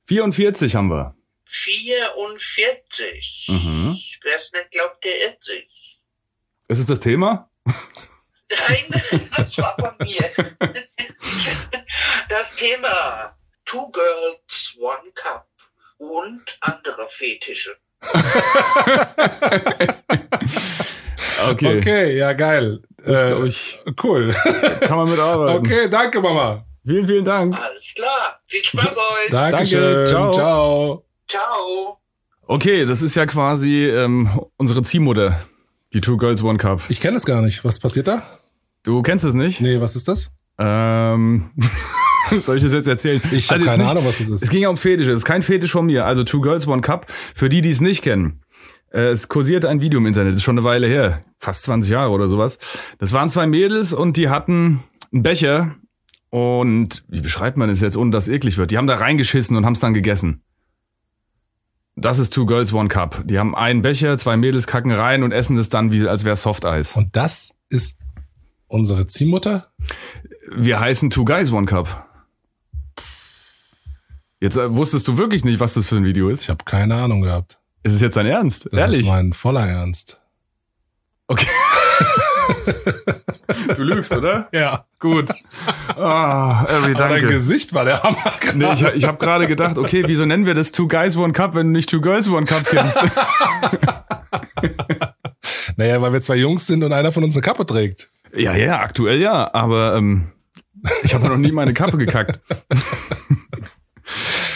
44 0.07 0.75
haben 0.75 0.89
wir. 0.89 1.15
44. 1.47 3.47
Mhm. 3.49 3.99
Wer's 4.23 4.53
nicht 4.53 4.71
glaubt, 4.71 5.05
der 5.05 5.21
irrt 5.21 5.45
sich. 5.45 5.99
Ist 6.69 6.79
es 6.79 6.87
das 6.87 7.01
Thema? 7.01 7.51
Nein, 7.65 9.03
das 9.37 9.59
war 9.59 9.77
von 9.77 9.95
mir. 10.07 10.31
Das 12.29 12.55
Thema 12.57 13.37
Two 13.65 13.91
Girls, 13.91 14.77
One 14.79 15.13
Cup 15.15 15.49
und 15.99 16.59
andere 16.61 17.09
Fetische. 17.09 17.77
Okay. 21.51 21.79
Okay, 21.79 22.17
ja, 22.19 22.33
geil. 22.33 22.81
Das 23.05 23.23
Äh, 23.23 23.47
ich, 23.47 23.79
cool. 24.03 24.31
kann 24.81 24.99
man 24.99 25.11
mitarbeiten. 25.11 25.57
Okay, 25.59 25.89
danke 25.89 26.21
Mama. 26.21 26.65
Vielen, 26.85 27.07
vielen 27.07 27.25
Dank. 27.25 27.55
Alles 27.55 27.93
klar. 27.95 28.41
Viel 28.47 28.65
Spaß 28.65 28.89
euch. 28.97 29.31
Dankeschön. 29.31 30.07
ciao. 30.07 30.31
ciao. 30.33 31.05
Ciao. 31.29 31.99
Okay, 32.47 32.85
das 32.85 33.03
ist 33.03 33.15
ja 33.17 33.27
quasi 33.27 33.87
ähm, 33.87 34.29
unsere 34.57 34.83
Ziehmutter. 34.83 35.41
Die 35.93 36.01
Two 36.01 36.17
Girls 36.17 36.43
One 36.43 36.59
Cup. 36.59 36.83
Ich 36.89 37.01
kenne 37.01 37.17
es 37.17 37.25
gar 37.25 37.43
nicht. 37.43 37.65
Was 37.65 37.79
passiert 37.79 38.09
da? 38.09 38.23
Du 38.83 39.03
kennst 39.03 39.25
es 39.25 39.35
nicht? 39.35 39.61
Nee, 39.61 39.81
was 39.81 39.95
ist 39.97 40.09
das? 40.09 40.31
Ähm, 40.59 41.51
soll 42.39 42.57
ich 42.59 42.63
das 42.63 42.73
jetzt 42.73 42.87
erzählen? 42.89 43.21
Ich 43.33 43.49
habe 43.51 43.55
Also 43.55 43.55
jetzt 43.57 43.65
keine 43.67 43.83
nicht- 43.83 43.91
Ahnung, 43.91 44.05
was 44.07 44.19
das 44.19 44.29
Es 44.29 44.43
ist. 44.43 44.51
ging 44.51 44.63
ja 44.63 44.69
um 44.69 44.77
Fetische. 44.77 45.11
Es 45.11 45.19
ist 45.19 45.25
kein 45.25 45.43
Fetisch 45.43 45.73
von 45.73 45.87
mir. 45.87 46.07
Also 46.07 46.23
Two 46.25 46.41
Girls 46.41 46.67
One 46.67 46.81
Cup. 46.83 47.07
Für 47.11 47.49
die, 47.49 47.61
die 47.61 47.71
es 47.71 47.81
nicht 47.81 48.03
kennen. 48.03 48.43
Äh, 48.91 49.09
Es 49.11 49.29
kursierte 49.29 49.69
ein 49.69 49.81
Video 49.81 49.99
im 49.99 50.07
Internet. 50.07 50.33
Das 50.33 50.39
ist 50.39 50.45
schon 50.45 50.59
eine 50.59 50.65
Weile 50.65 50.87
her. 50.87 51.23
Fast 51.39 51.63
20 51.65 51.91
Jahre 51.91 52.11
oder 52.11 52.29
sowas. 52.29 52.59
Das 52.99 53.13
waren 53.13 53.29
zwei 53.29 53.47
Mädels 53.47 53.93
und 53.95 54.17
die 54.17 54.29
hatten 54.29 54.83
einen 55.13 55.23
Becher. 55.23 55.77
Und 56.31 57.03
wie 57.09 57.21
beschreibt 57.21 57.57
man 57.57 57.69
es 57.71 57.81
jetzt, 57.81 57.97
ohne 57.97 58.11
dass 58.13 58.29
es 58.29 58.35
eklig 58.35 58.57
wird? 58.57 58.71
Die 58.71 58.79
haben 58.79 58.87
da 58.87 58.97
reingeschissen 58.97 59.57
und 59.57 59.67
haben 59.67 59.73
es 59.73 59.81
dann 59.81 59.95
gegessen. 59.95 60.43
Das 61.97 62.19
ist 62.19 62.33
Two 62.33 62.47
Girls 62.47 62.73
One 62.73 62.89
Cup. 62.89 63.23
Die 63.27 63.39
haben 63.39 63.55
einen 63.55 63.83
Becher, 63.83 64.17
zwei 64.17 64.37
Mädels 64.37 64.67
kacken 64.67 64.93
rein 64.93 65.23
und 65.23 65.33
essen 65.33 65.57
das 65.57 65.69
dann, 65.69 65.93
wie 65.93 66.07
als 66.07 66.25
wäre 66.25 66.37
Softeis. 66.37 66.97
Und 66.97 67.17
das 67.17 67.53
ist 67.69 67.99
unsere 68.69 69.07
Ziehmutter? 69.07 69.73
Wir 70.55 70.79
heißen 70.81 71.11
Two 71.11 71.25
Guys 71.25 71.51
One 71.51 71.67
Cup. 71.67 72.07
Jetzt 74.41 74.57
äh, 74.57 74.75
wusstest 74.75 75.07
du 75.09 75.19
wirklich 75.19 75.45
nicht, 75.45 75.61
was 75.61 75.75
das 75.75 75.87
für 75.89 75.97
ein 75.97 76.05
Video 76.05 76.31
ist. 76.31 76.43
Ich 76.43 76.49
habe 76.49 76.65
keine 76.65 76.95
Ahnung 76.95 77.21
gehabt. 77.23 77.60
Ist 77.83 77.95
es 77.95 78.01
jetzt 78.01 78.17
dein 78.17 78.27
Ernst? 78.27 78.67
Das 78.73 78.81
Ehrlich? 78.81 79.01
ist 79.01 79.07
mein 79.07 79.33
voller 79.33 79.67
Ernst. 79.67 80.21
okay. 81.29 81.47
du 83.77 83.83
lügst, 83.83 84.13
oder? 84.15 84.49
Ja. 84.53 84.85
Gut. 84.99 85.31
Ah, 85.97 86.61
Harry, 86.67 86.85
Aber 86.85 86.95
dein 86.95 87.11
danke. 87.13 87.27
Gesicht 87.29 87.73
war 87.75 87.85
der 87.85 88.03
Hammer. 88.03 88.19
Nee, 88.55 88.73
ich, 88.75 88.83
ich 88.83 89.05
habe 89.07 89.19
gerade 89.19 89.47
gedacht, 89.47 89.79
okay, 89.79 90.03
wieso 90.07 90.27
nennen 90.27 90.47
wir 90.47 90.55
das 90.55 90.73
Two 90.73 90.89
Guys 90.89 91.17
One 91.17 91.33
Cup, 91.33 91.55
wenn 91.55 91.67
du 91.69 91.73
nicht 91.73 91.89
Two 91.89 92.01
Girls 92.01 92.29
One 92.29 92.47
Cup 92.47 92.65
kennst? 92.65 92.99
Naja, 95.77 96.03
weil 96.03 96.13
wir 96.13 96.21
zwei 96.21 96.37
Jungs 96.37 96.67
sind 96.67 96.85
und 96.85 96.93
einer 96.93 97.11
von 97.11 97.25
uns 97.25 97.35
eine 97.35 97.41
Kappe 97.43 97.65
trägt. 97.65 98.11
ja, 98.37 98.55
ja, 98.55 98.81
aktuell 98.81 99.19
ja, 99.19 99.53
aber 99.55 99.97
ähm, 99.97 100.31
ich 101.03 101.15
habe 101.15 101.27
noch 101.29 101.39
nie 101.39 101.53
meine 101.53 101.73
Kappe 101.73 101.97
gekackt. 101.97 102.39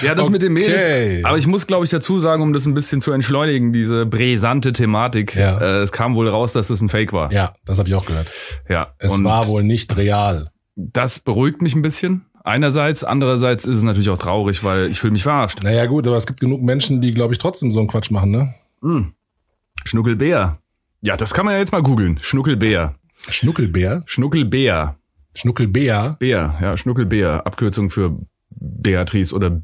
ja, 0.04 0.14
das 0.14 0.28
mit 0.30 0.42
dem 0.42 0.54
Okay. 0.54 0.66
Mädels. 0.66 1.24
Aber 1.24 1.36
ich 1.38 1.46
muss, 1.46 1.66
glaube 1.66 1.84
ich, 1.84 1.90
dazu 1.90 2.18
sagen, 2.20 2.42
um 2.42 2.52
das 2.52 2.66
ein 2.66 2.74
bisschen 2.74 3.00
zu 3.00 3.12
entschleunigen, 3.12 3.72
diese 3.72 4.06
brisante 4.06 4.72
Thematik. 4.72 5.34
Ja. 5.34 5.58
Äh, 5.58 5.82
es 5.82 5.92
kam 5.92 6.14
wohl 6.14 6.28
raus, 6.28 6.52
dass 6.52 6.70
es 6.70 6.80
ein 6.80 6.88
Fake 6.88 7.12
war. 7.12 7.32
Ja, 7.32 7.54
das 7.64 7.78
habe 7.78 7.88
ich 7.88 7.94
auch 7.94 8.06
gehört. 8.06 8.30
Ja. 8.68 8.94
Es 8.98 9.12
und 9.12 9.24
war 9.24 9.46
wohl 9.48 9.62
nicht 9.62 9.96
real. 9.96 10.50
das 10.76 11.18
beruhigt 11.20 11.62
mich 11.62 11.74
ein 11.74 11.82
bisschen. 11.82 12.26
Einerseits, 12.44 13.04
andererseits 13.04 13.64
ist 13.64 13.78
es 13.78 13.82
natürlich 13.84 14.10
auch 14.10 14.18
traurig, 14.18 14.62
weil 14.64 14.90
ich 14.90 15.00
fühle 15.00 15.12
mich 15.14 15.22
verarscht. 15.22 15.62
Naja, 15.62 15.86
gut, 15.86 16.06
aber 16.06 16.16
es 16.18 16.26
gibt 16.26 16.40
genug 16.40 16.60
Menschen, 16.62 17.00
die, 17.00 17.12
glaube 17.12 17.32
ich, 17.32 17.38
trotzdem 17.38 17.70
so 17.70 17.78
einen 17.80 17.88
Quatsch 17.88 18.10
machen, 18.10 18.30
ne? 18.30 18.54
Schnuckelbär. 19.84 20.58
Ja, 21.00 21.16
das 21.16 21.34
kann 21.34 21.44
man 21.46 21.54
ja 21.54 21.60
jetzt 21.60 21.72
mal 21.72 21.82
googeln. 21.82 22.18
Schnuckelbär. 22.20 22.94
Schnuckelbär? 23.28 24.02
Schnuckelbär. 24.06 24.96
Schnuckelbär? 25.34 26.16
Bär, 26.20 26.58
ja, 26.60 26.76
Schnuckelbär. 26.76 27.46
Abkürzung 27.46 27.90
für 27.90 28.18
Beatrice 28.50 29.34
oder 29.34 29.62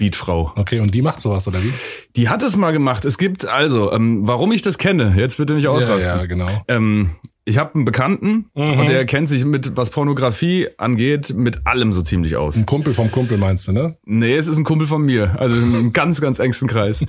Beatfrau. 0.00 0.52
Okay, 0.56 0.80
und 0.80 0.94
die 0.94 1.02
macht 1.02 1.20
sowas, 1.20 1.46
oder 1.46 1.62
wie? 1.62 1.72
Die 2.16 2.28
hat 2.28 2.42
es 2.42 2.56
mal 2.56 2.72
gemacht. 2.72 3.04
Es 3.04 3.18
gibt 3.18 3.46
also, 3.46 3.92
ähm, 3.92 4.26
warum 4.26 4.50
ich 4.50 4.62
das 4.62 4.78
kenne, 4.78 5.14
jetzt 5.16 5.36
bitte 5.36 5.54
nicht 5.54 5.64
Ja, 5.64 5.70
ausrasten. 5.70 6.18
ja, 6.18 6.26
genau. 6.26 6.48
Ähm, 6.66 7.10
Ich 7.46 7.58
habe 7.58 7.74
einen 7.74 7.84
Bekannten 7.84 8.44
Mhm. 8.54 8.78
und 8.80 8.88
der 8.88 9.04
kennt 9.06 9.28
sich 9.28 9.44
mit, 9.44 9.76
was 9.76 9.90
Pornografie 9.90 10.68
angeht, 10.76 11.34
mit 11.34 11.66
allem 11.66 11.92
so 11.92 12.02
ziemlich 12.02 12.36
aus. 12.36 12.54
Ein 12.56 12.66
Kumpel 12.66 12.94
vom 12.94 13.10
Kumpel 13.10 13.38
meinst 13.38 13.66
du, 13.66 13.72
ne? 13.72 13.96
Nee, 14.04 14.36
es 14.36 14.46
ist 14.46 14.58
ein 14.58 14.62
Kumpel 14.64 14.86
von 14.86 15.02
mir. 15.02 15.34
Also 15.40 15.56
im 15.56 15.92
ganz, 15.92 16.20
ganz 16.20 16.38
engsten 16.38 16.68
Kreis. 16.68 17.04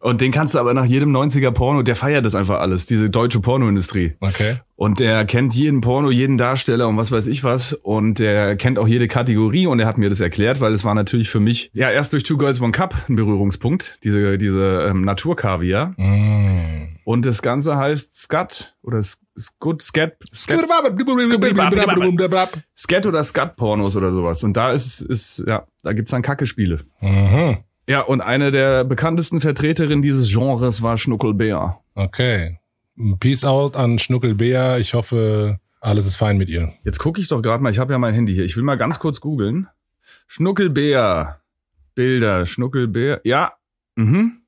Und 0.00 0.20
den 0.20 0.30
kannst 0.32 0.54
du 0.54 0.60
aber 0.60 0.72
nach 0.72 0.86
jedem 0.86 1.10
90er 1.14 1.50
Porno, 1.50 1.82
der 1.82 1.96
feiert 1.96 2.24
das 2.24 2.34
einfach 2.34 2.60
alles, 2.60 2.86
diese 2.86 3.10
deutsche 3.10 3.40
Pornoindustrie. 3.40 4.12
Okay. 4.20 4.56
Und 4.82 4.98
der 4.98 5.24
kennt 5.26 5.54
jeden 5.54 5.80
Porno, 5.80 6.10
jeden 6.10 6.36
Darsteller 6.36 6.88
und 6.88 6.96
was 6.96 7.12
weiß 7.12 7.28
ich 7.28 7.44
was. 7.44 7.72
Und 7.72 8.18
der 8.18 8.56
kennt 8.56 8.80
auch 8.80 8.88
jede 8.88 9.06
Kategorie 9.06 9.68
und 9.68 9.78
er 9.78 9.86
hat 9.86 9.96
mir 9.96 10.08
das 10.08 10.18
erklärt, 10.18 10.60
weil 10.60 10.72
es 10.72 10.84
war 10.84 10.92
natürlich 10.96 11.30
für 11.30 11.38
mich, 11.38 11.70
ja, 11.72 11.88
erst 11.88 12.12
durch 12.12 12.24
Two 12.24 12.36
Girls 12.36 12.60
One 12.60 12.72
Cup 12.72 12.96
ein 13.08 13.14
Berührungspunkt, 13.14 14.00
diese, 14.02 14.38
diese 14.38 14.88
ähm, 14.90 15.02
Naturkaviar. 15.02 15.94
Mm. 15.98 16.96
Und 17.04 17.24
das 17.24 17.42
Ganze 17.42 17.76
heißt 17.76 18.22
Scut 18.22 18.74
oder 18.82 19.00
Scut, 19.04 19.82
Scat, 19.82 20.16
Scat, 20.34 20.64
Scat 22.76 23.06
oder 23.06 23.22
Scut-Pornos 23.22 23.94
oder 23.94 24.10
sowas. 24.10 24.42
Und 24.42 24.56
da 24.56 24.72
ist, 24.72 25.00
ist, 25.00 25.44
ja, 25.46 25.64
da 25.84 25.92
gibt's 25.92 26.10
dann 26.10 26.22
Kacke-Spiele. 26.22 26.80
Mhm. 27.00 27.58
Ja, 27.86 28.00
und 28.00 28.20
eine 28.20 28.50
der 28.50 28.82
bekanntesten 28.82 29.40
Vertreterinnen 29.40 30.02
dieses 30.02 30.28
Genres 30.32 30.82
war 30.82 30.98
Schnuckelbär. 30.98 31.78
Okay. 31.94 32.58
Peace 33.20 33.44
out 33.44 33.76
an 33.76 33.98
Schnuckelbär. 33.98 34.78
Ich 34.78 34.94
hoffe, 34.94 35.60
alles 35.80 36.06
ist 36.06 36.16
fein 36.16 36.38
mit 36.38 36.48
ihr. 36.48 36.72
Jetzt 36.84 36.98
gucke 36.98 37.20
ich 37.20 37.28
doch 37.28 37.42
gerade 37.42 37.62
mal, 37.62 37.70
ich 37.70 37.78
habe 37.78 37.92
ja 37.92 37.98
mein 37.98 38.14
Handy 38.14 38.34
hier. 38.34 38.44
Ich 38.44 38.56
will 38.56 38.64
mal 38.64 38.76
ganz 38.76 38.98
kurz 38.98 39.20
googeln. 39.20 39.68
Schnuckelbär. 40.26 41.40
Bilder, 41.94 42.46
Schnuckelbär. 42.46 43.20
Ja. 43.24 43.54
Mhm. 43.96 44.42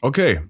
Okay. 0.00 0.42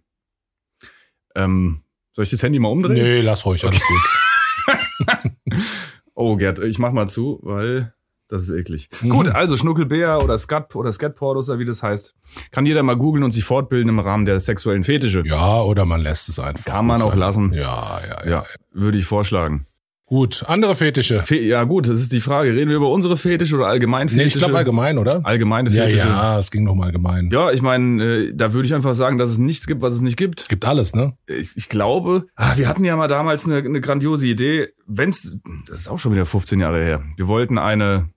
Ähm, 1.35 1.83
soll 2.13 2.25
ich 2.25 2.31
das 2.31 2.43
Handy 2.43 2.59
mal 2.59 2.69
umdrehen? 2.69 2.95
Nee, 2.95 3.21
lass 3.21 3.45
ruhig, 3.45 3.65
alles 3.65 3.81
gut. 3.81 5.07
Oh, 6.19 6.37
Gerd, 6.37 6.61
ich 6.61 6.79
mach 6.79 6.93
mal 6.93 7.09
zu, 7.09 7.39
weil 7.43 7.93
das 8.29 8.43
ist 8.45 8.51
eklig. 8.51 8.89
Mhm. 9.03 9.09
Gut, 9.11 9.29
also 9.29 9.57
Schnuckelbär 9.57 10.23
oder 10.23 10.37
Scat 10.39 10.75
oder 10.77 10.93
Scatpornos 10.93 11.49
oder 11.49 11.59
wie 11.59 11.65
das 11.65 11.83
heißt, 11.83 12.15
kann 12.51 12.67
jeder 12.67 12.83
mal 12.83 12.97
googeln 12.97 13.25
und 13.25 13.31
sich 13.33 13.45
fortbilden 13.45 13.89
im 13.89 13.99
Rahmen 13.99 14.25
der 14.25 14.41
sexuellen 14.41 14.85
Fetische. 14.85 15.23
Ja, 15.27 15.61
oder 15.63 15.85
man 15.85 16.01
lässt 16.01 16.29
es 16.29 16.39
einfach. 16.39 16.65
Kann 16.65 16.87
man 16.87 17.01
auch 17.03 17.11
sein. 17.11 17.19
lassen. 17.19 17.53
Ja, 17.53 18.01
ja, 18.09 18.25
ja. 18.25 18.31
Ja, 18.31 18.45
würde 18.73 18.99
ich 18.99 19.05
vorschlagen. 19.05 19.67
Gut, 20.09 20.45
andere 20.47 20.77
Fetische. 20.77 21.21
Fe 21.23 21.35
ja 21.41 21.65
gut, 21.65 21.89
das 21.89 21.99
ist 21.99 22.13
die 22.13 22.21
Frage. 22.21 22.51
Reden 22.55 22.69
wir 22.71 22.77
über 22.77 22.91
unsere 22.93 23.17
Fetische 23.17 23.57
oder 23.57 23.67
allgemein 23.67 24.07
Nee, 24.07 24.13
Fetische? 24.13 24.39
ich 24.39 24.45
glaube 24.45 24.57
allgemein, 24.59 24.99
oder? 24.99 25.21
Allgemeine 25.27 25.69
Ja, 25.71 25.83
Fetische. 25.87 26.07
ja, 26.07 26.39
es 26.39 26.53
ging 26.53 26.63
noch 26.63 26.77
mal 26.77 26.85
allgemein. 26.87 27.29
Ja, 27.33 27.51
ich 27.51 27.61
meine, 27.61 28.05
äh, 28.05 28.33
da 28.33 28.53
würde 28.53 28.67
ich 28.67 28.75
einfach 28.75 28.95
sagen, 28.95 29.19
dass 29.19 29.31
es 29.31 29.39
nichts 29.39 29.67
gibt, 29.67 29.83
was 29.83 29.95
es 29.95 30.03
nicht 30.03 30.17
gibt. 30.17 30.49
Gibt 30.49 30.65
alles, 30.65 30.95
ne? 30.95 31.15
Ich, 31.27 31.57
ich 31.57 31.69
glaube, 31.69 32.29
ah, 32.37 32.53
wir 32.57 32.69
hatten 32.69 32.85
ja 32.85 32.95
mal 32.95 33.09
damals 33.09 33.47
eine, 33.47 33.57
eine 33.57 33.81
grandiose 33.81 34.29
Idee. 34.29 34.69
Wenn's, 34.87 35.39
das 35.67 35.79
ist 35.81 35.89
auch 35.89 35.99
schon 35.99 36.13
wieder 36.13 36.25
15 36.25 36.61
Jahre 36.61 36.85
her. 36.85 37.03
Wir 37.17 37.27
wollten 37.27 37.59
eine, 37.59 38.09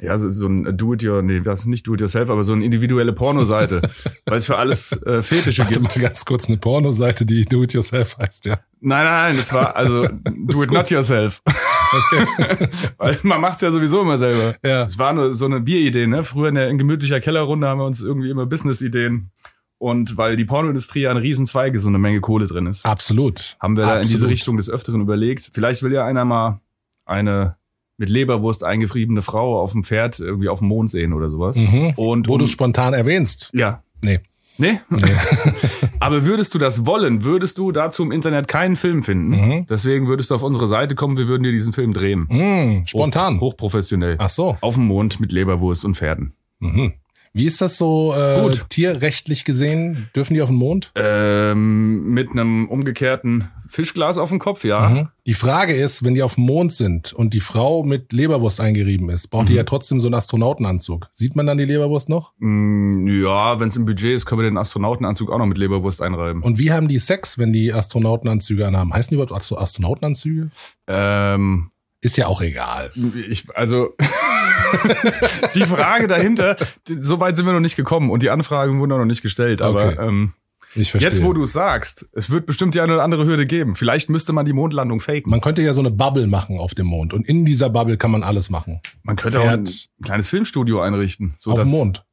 ja, 0.00 0.18
so, 0.18 0.28
so 0.28 0.46
ein 0.46 0.76
Do-it-your, 0.76 1.22
nee, 1.22 1.40
das 1.40 1.60
ist 1.60 1.66
nicht 1.66 1.86
Do-it-yourself, 1.86 2.28
aber 2.28 2.44
so 2.44 2.52
eine 2.52 2.64
individuelle 2.64 3.12
Pornoseite, 3.12 3.82
weil 4.26 4.38
es 4.38 4.46
für 4.46 4.58
alles 4.58 5.00
äh, 5.02 5.22
Fetische 5.22 5.62
Warte 5.62 5.74
gibt. 5.74 5.96
mal 5.96 6.02
ganz 6.02 6.24
kurz 6.24 6.48
eine 6.48 6.58
Pornoseite, 6.58 7.24
die 7.24 7.44
Do 7.44 7.62
It 7.62 7.72
Yourself 7.72 8.18
heißt, 8.18 8.46
ja. 8.46 8.60
Nein, 8.80 9.04
nein, 9.04 9.36
das 9.36 9.52
war 9.52 9.74
also 9.74 10.06
do 10.24 10.62
it 10.62 10.70
not 10.70 10.90
yourself. 10.90 11.42
weil 12.98 13.18
man 13.22 13.40
macht's 13.40 13.62
ja 13.62 13.70
sowieso 13.70 14.02
immer 14.02 14.18
selber. 14.18 14.56
Ja. 14.62 14.84
Es 14.84 14.98
war 14.98 15.12
nur 15.12 15.32
so 15.32 15.46
eine 15.46 15.60
Bieridee, 15.60 16.06
ne? 16.06 16.24
Früher 16.24 16.50
in, 16.50 16.56
der, 16.56 16.68
in 16.68 16.78
gemütlicher 16.78 17.20
Kellerrunde 17.20 17.66
haben 17.66 17.78
wir 17.78 17.86
uns 17.86 18.02
irgendwie 18.02 18.30
immer 18.30 18.44
Business-Ideen. 18.46 19.30
Und 19.78 20.16
weil 20.16 20.36
die 20.36 20.44
Pornoindustrie 20.44 21.02
ja 21.02 21.10
ein 21.10 21.18
Riesenzweig 21.18 21.74
ist 21.74 21.84
und 21.84 21.90
eine 21.90 21.98
Menge 21.98 22.20
Kohle 22.20 22.46
drin 22.46 22.66
ist, 22.66 22.86
Absolut. 22.86 23.56
haben 23.60 23.76
wir 23.76 23.84
da 23.84 23.96
in 23.96 24.02
diese 24.02 24.14
Absolut. 24.14 24.30
Richtung 24.30 24.56
des 24.56 24.70
Öfteren 24.70 25.02
überlegt. 25.02 25.50
Vielleicht 25.52 25.82
will 25.82 25.92
ja 25.92 26.04
einer 26.04 26.24
mal 26.24 26.60
eine 27.04 27.56
mit 27.98 28.08
Leberwurst 28.10 28.64
eingefriebene 28.64 29.22
Frau 29.22 29.60
auf 29.60 29.72
dem 29.72 29.84
Pferd 29.84 30.20
irgendwie 30.20 30.48
auf 30.48 30.58
dem 30.60 30.68
Mond 30.68 30.90
sehen 30.90 31.12
oder 31.12 31.30
sowas. 31.30 31.56
Mhm. 31.56 31.94
Und 31.96 32.28
Wo 32.28 32.34
um, 32.34 32.38
du 32.38 32.46
spontan 32.46 32.94
erwähnst. 32.94 33.50
ja. 33.52 33.82
Nee. 34.02 34.20
Nee? 34.58 34.80
Aber 36.00 36.24
würdest 36.24 36.54
du 36.54 36.58
das 36.58 36.86
wollen, 36.86 37.24
würdest 37.24 37.58
du 37.58 37.72
dazu 37.72 38.02
im 38.02 38.10
Internet 38.12 38.48
keinen 38.48 38.76
Film 38.76 39.02
finden. 39.02 39.28
Mhm. 39.30 39.66
Deswegen 39.66 40.06
würdest 40.08 40.30
du 40.30 40.34
auf 40.34 40.42
unsere 40.42 40.66
Seite 40.66 40.94
kommen, 40.94 41.18
wir 41.18 41.28
würden 41.28 41.42
dir 41.42 41.52
diesen 41.52 41.72
Film 41.74 41.92
drehen. 41.92 42.26
Mhm, 42.30 42.86
spontan. 42.86 43.36
Hoch, 43.36 43.52
hochprofessionell. 43.52 44.16
Ach 44.18 44.30
so. 44.30 44.56
Auf 44.62 44.74
dem 44.74 44.86
Mond 44.86 45.20
mit 45.20 45.32
Leberwurst 45.32 45.84
und 45.84 45.94
Pferden. 45.96 46.32
Mhm. 46.60 46.94
Wie 47.36 47.44
ist 47.44 47.60
das 47.60 47.76
so 47.76 48.14
äh, 48.16 48.40
Gut. 48.40 48.64
tierrechtlich 48.70 49.44
gesehen? 49.44 50.08
Dürfen 50.16 50.32
die 50.32 50.40
auf 50.40 50.48
den 50.48 50.56
Mond? 50.56 50.90
Ähm, 50.94 52.08
mit 52.14 52.30
einem 52.30 52.66
umgekehrten 52.68 53.48
Fischglas 53.68 54.16
auf 54.16 54.30
dem 54.30 54.38
Kopf, 54.38 54.64
ja. 54.64 54.88
Mhm. 54.88 55.08
Die 55.26 55.34
Frage 55.34 55.74
ist, 55.74 56.02
wenn 56.04 56.14
die 56.14 56.22
auf 56.22 56.36
dem 56.36 56.44
Mond 56.44 56.72
sind 56.72 57.12
und 57.12 57.34
die 57.34 57.40
Frau 57.40 57.82
mit 57.82 58.12
Leberwurst 58.12 58.60
eingerieben 58.60 59.10
ist, 59.10 59.28
braucht 59.28 59.48
die 59.48 59.52
Mhm. 59.52 59.58
ja 59.58 59.64
trotzdem 59.64 60.00
so 60.00 60.06
einen 60.08 60.14
Astronautenanzug. 60.14 61.08
Sieht 61.12 61.36
man 61.36 61.46
dann 61.46 61.58
die 61.58 61.64
Leberwurst 61.66 62.08
noch? 62.08 62.32
Mm, 62.38 63.06
Ja, 63.08 63.60
wenn 63.60 63.68
es 63.68 63.76
im 63.76 63.84
Budget 63.84 64.14
ist, 64.14 64.24
können 64.24 64.40
wir 64.40 64.48
den 64.48 64.56
Astronautenanzug 64.56 65.30
auch 65.30 65.38
noch 65.38 65.46
mit 65.46 65.58
Leberwurst 65.58 66.00
einreiben. 66.00 66.42
Und 66.42 66.58
wie 66.58 66.72
haben 66.72 66.88
die 66.88 66.98
Sex, 66.98 67.38
wenn 67.38 67.52
die 67.52 67.72
Astronautenanzüge 67.72 68.66
anhaben? 68.66 68.94
Heißen 68.94 69.10
die 69.10 69.16
überhaupt 69.16 69.32
Astro- 69.32 69.58
Astronautenanzüge? 69.58 70.48
Ähm, 70.86 71.70
Ist 72.06 72.16
ja 72.16 72.26
auch 72.28 72.40
egal. 72.40 72.90
ich, 73.28 73.44
also 73.56 73.94
die 75.54 75.64
Frage 75.64 76.06
dahinter, 76.06 76.56
so 76.86 77.20
weit 77.20 77.36
sind 77.36 77.46
wir 77.46 77.52
noch 77.52 77.60
nicht 77.60 77.76
gekommen 77.76 78.10
und 78.10 78.22
die 78.22 78.30
Anfragen 78.30 78.78
wurden 78.78 78.90
noch 78.90 79.04
nicht 79.04 79.22
gestellt. 79.22 79.62
Aber 79.62 79.86
Okay. 79.88 79.96
ähm, 80.06 80.32
Ich 80.74 80.90
verstehe. 80.90 81.10
jetzt, 81.10 81.22
wo 81.24 81.32
du 81.32 81.42
es 81.42 81.52
sagst, 81.52 82.06
es 82.12 82.30
wird 82.30 82.46
bestimmt 82.46 82.74
die 82.74 82.80
eine 82.80 82.92
oder 82.94 83.02
andere 83.04 83.24
Hürde 83.26 83.46
geben. 83.46 83.74
Vielleicht 83.74 84.08
müsste 84.10 84.32
man 84.32 84.44
die 84.46 84.52
Mondlandung 84.52 85.00
faken. 85.00 85.30
man 85.30 85.40
könnte 85.40 85.62
ja 85.62 85.72
so 85.74 85.80
eine 85.80 85.90
Bubble 85.90 86.26
machen 86.26 86.58
auf 86.58 86.74
dem 86.74 86.86
Mond 86.86 87.12
und 87.14 87.26
in 87.28 87.44
dieser 87.44 87.70
Bubble 87.70 87.96
kann 87.96 88.10
man 88.10 88.22
alles 88.22 88.50
machen. 88.50 88.80
Man 89.02 89.16
könnte 89.16 89.40
auch 89.40 89.48
ein 89.48 89.64
kleines 90.04 90.28
Filmstudio 90.28 90.80
einrichten. 90.80 91.34
So 91.38 91.50
auf 91.52 91.60
dem 91.62 91.70
Mond. 91.70 92.04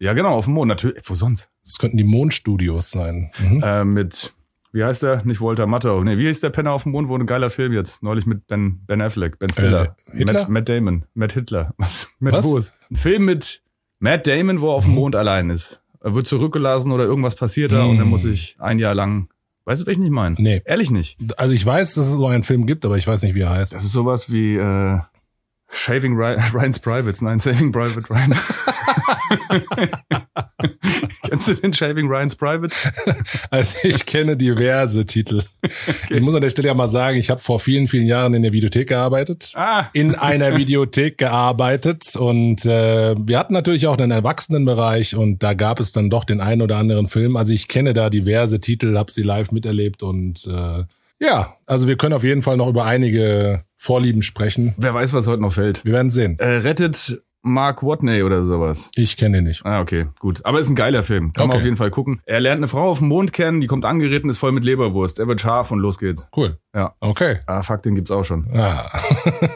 Ja, 0.00 0.12
genau, 0.12 0.34
auf 0.36 0.44
dem 0.44 0.54
Mond. 0.54 0.68
Natürlich. 0.68 1.02
Wo 1.06 1.14
sonst? 1.14 1.48
Das 1.64 1.78
könnten 1.78 1.96
die 1.96 2.04
Mondstudios 2.04 2.90
sein. 2.90 3.30
Mhm. 3.40 3.62
Äh, 3.64 3.84
mit, 3.84 4.32
wie 4.72 4.84
heißt 4.84 5.02
der? 5.02 5.24
Nicht 5.24 5.40
Walter 5.40 5.66
Matthau. 5.66 6.02
Nee, 6.04 6.18
wie 6.18 6.26
hieß 6.26 6.40
der 6.40 6.50
Penner 6.50 6.72
auf 6.72 6.82
dem 6.84 6.92
Mond? 6.92 7.08
Wo 7.08 7.16
ein 7.16 7.26
geiler 7.26 7.50
Film 7.50 7.72
jetzt. 7.72 8.02
Neulich 8.02 8.26
mit 8.26 8.46
Ben, 8.46 8.80
ben 8.86 9.00
Affleck, 9.00 9.38
Ben 9.38 9.50
Stiller. 9.50 9.96
Äh? 10.12 10.24
Matt, 10.24 10.48
Matt 10.48 10.68
Damon. 10.68 11.04
Matt 11.14 11.32
Hitler. 11.32 11.72
Was? 11.78 12.10
Matt 12.18 12.34
Was? 12.34 12.44
Wurst. 12.44 12.74
Ein 12.90 12.96
Film 12.96 13.24
mit 13.24 13.62
Matt 13.98 14.26
Damon, 14.26 14.60
wo 14.60 14.68
er 14.70 14.74
auf 14.74 14.84
dem 14.84 14.94
Mond 14.94 15.16
allein 15.16 15.50
ist. 15.50 15.80
Er 16.00 16.14
wird 16.14 16.26
zurückgelassen 16.26 16.92
oder 16.92 17.04
irgendwas 17.04 17.34
passiert 17.34 17.72
da 17.72 17.82
Mhm. 17.84 17.90
und 17.90 17.98
dann 17.98 18.08
muss 18.08 18.24
ich 18.24 18.56
ein 18.60 18.78
Jahr 18.78 18.94
lang. 18.94 19.28
Weißt 19.64 19.82
du, 19.82 19.86
welchen 19.86 20.04
ich 20.04 20.10
meine? 20.10 20.34
Nee. 20.38 20.62
Ehrlich 20.64 20.90
nicht. 20.90 21.18
Also 21.36 21.52
ich 21.54 21.66
weiß, 21.66 21.94
dass 21.94 22.06
es 22.06 22.12
so 22.12 22.26
einen 22.26 22.42
Film 22.44 22.66
gibt, 22.66 22.84
aber 22.86 22.96
ich 22.96 23.06
weiß 23.06 23.22
nicht, 23.22 23.34
wie 23.34 23.40
er 23.40 23.50
heißt. 23.50 23.74
Das 23.74 23.82
ist 23.84 23.92
sowas 23.92 24.30
wie 24.32 24.56
äh, 24.56 24.98
Shaving 25.70 26.14
Ry 26.16 26.36
Ryan's 26.54 26.78
Privates. 26.78 27.20
Nein, 27.20 27.38
Saving 27.38 27.72
Private 27.72 28.08
Ryan. 28.08 28.34
Kennst 31.22 31.48
du 31.48 31.54
den 31.54 31.72
Shaving 31.72 32.08
Ryan's 32.08 32.36
Private? 32.36 32.74
Also 33.50 33.78
ich 33.82 34.06
kenne 34.06 34.36
diverse 34.36 35.04
Titel. 35.06 35.42
Ich 36.10 36.20
muss 36.20 36.34
an 36.34 36.40
der 36.40 36.50
Stelle 36.50 36.68
ja 36.68 36.74
mal 36.74 36.88
sagen, 36.88 37.18
ich 37.18 37.30
habe 37.30 37.40
vor 37.40 37.60
vielen, 37.60 37.86
vielen 37.86 38.06
Jahren 38.06 38.34
in 38.34 38.42
der 38.42 38.52
Videothek 38.52 38.88
gearbeitet. 38.88 39.52
Ah, 39.54 39.86
In 39.92 40.14
einer 40.18 40.56
Videothek 40.56 41.18
gearbeitet 41.18 42.16
und 42.16 42.64
äh, 42.66 43.14
wir 43.18 43.38
hatten 43.38 43.52
natürlich 43.54 43.86
auch 43.86 43.96
einen 43.96 44.10
Erwachsenenbereich 44.10 45.16
und 45.16 45.42
da 45.42 45.54
gab 45.54 45.80
es 45.80 45.92
dann 45.92 46.10
doch 46.10 46.24
den 46.24 46.40
einen 46.40 46.62
oder 46.62 46.76
anderen 46.76 47.08
Film. 47.08 47.36
Also 47.36 47.52
ich 47.52 47.68
kenne 47.68 47.94
da 47.94 48.10
diverse 48.10 48.60
Titel, 48.60 48.96
habe 48.96 49.10
sie 49.10 49.22
live 49.22 49.50
miterlebt 49.52 50.02
und 50.02 50.46
äh, 50.46 50.84
ja, 51.20 51.54
also 51.66 51.88
wir 51.88 51.96
können 51.96 52.12
auf 52.14 52.24
jeden 52.24 52.42
Fall 52.42 52.56
noch 52.56 52.68
über 52.68 52.84
einige 52.84 53.64
Vorlieben 53.76 54.22
sprechen. 54.22 54.74
wer 54.76 54.94
weiß, 54.94 55.12
was 55.12 55.26
heute 55.26 55.42
noch 55.42 55.52
fällt. 55.52 55.84
Wir 55.84 55.92
werden 55.92 56.10
sehen. 56.10 56.38
Äh, 56.38 56.46
rettet 56.58 57.20
Mark 57.42 57.82
Watney 57.82 58.22
oder 58.24 58.42
sowas. 58.42 58.90
Ich 58.96 59.16
kenne 59.16 59.38
ihn 59.38 59.44
nicht. 59.44 59.64
Ah, 59.64 59.80
okay, 59.80 60.06
gut. 60.18 60.44
Aber 60.44 60.58
ist 60.60 60.68
ein 60.68 60.74
geiler 60.74 61.02
Film. 61.02 61.32
Kann 61.32 61.42
man 61.46 61.50
Okay. 61.50 61.58
auf 61.58 61.64
jeden 61.64 61.76
Fall 61.76 61.90
gucken. 61.90 62.20
Er 62.26 62.40
lernt 62.40 62.58
eine 62.58 62.68
Frau 62.68 62.88
auf 62.90 62.98
dem 62.98 63.08
Mond 63.08 63.32
kennen, 63.32 63.60
die 63.60 63.66
kommt 63.68 63.84
angeritten, 63.84 64.28
ist 64.28 64.38
voll 64.38 64.52
mit 64.52 64.64
Leberwurst. 64.64 65.18
Er 65.18 65.28
wird 65.28 65.40
scharf 65.40 65.70
und 65.70 65.78
los 65.78 65.98
geht's. 65.98 66.26
Cool. 66.36 66.58
Ja. 66.74 66.94
Okay. 67.00 67.38
Ah, 67.46 67.62
fuck, 67.62 67.82
den 67.82 67.94
gibt's 67.94 68.10
auch 68.10 68.24
schon. 68.24 68.48
Ah. 68.54 68.90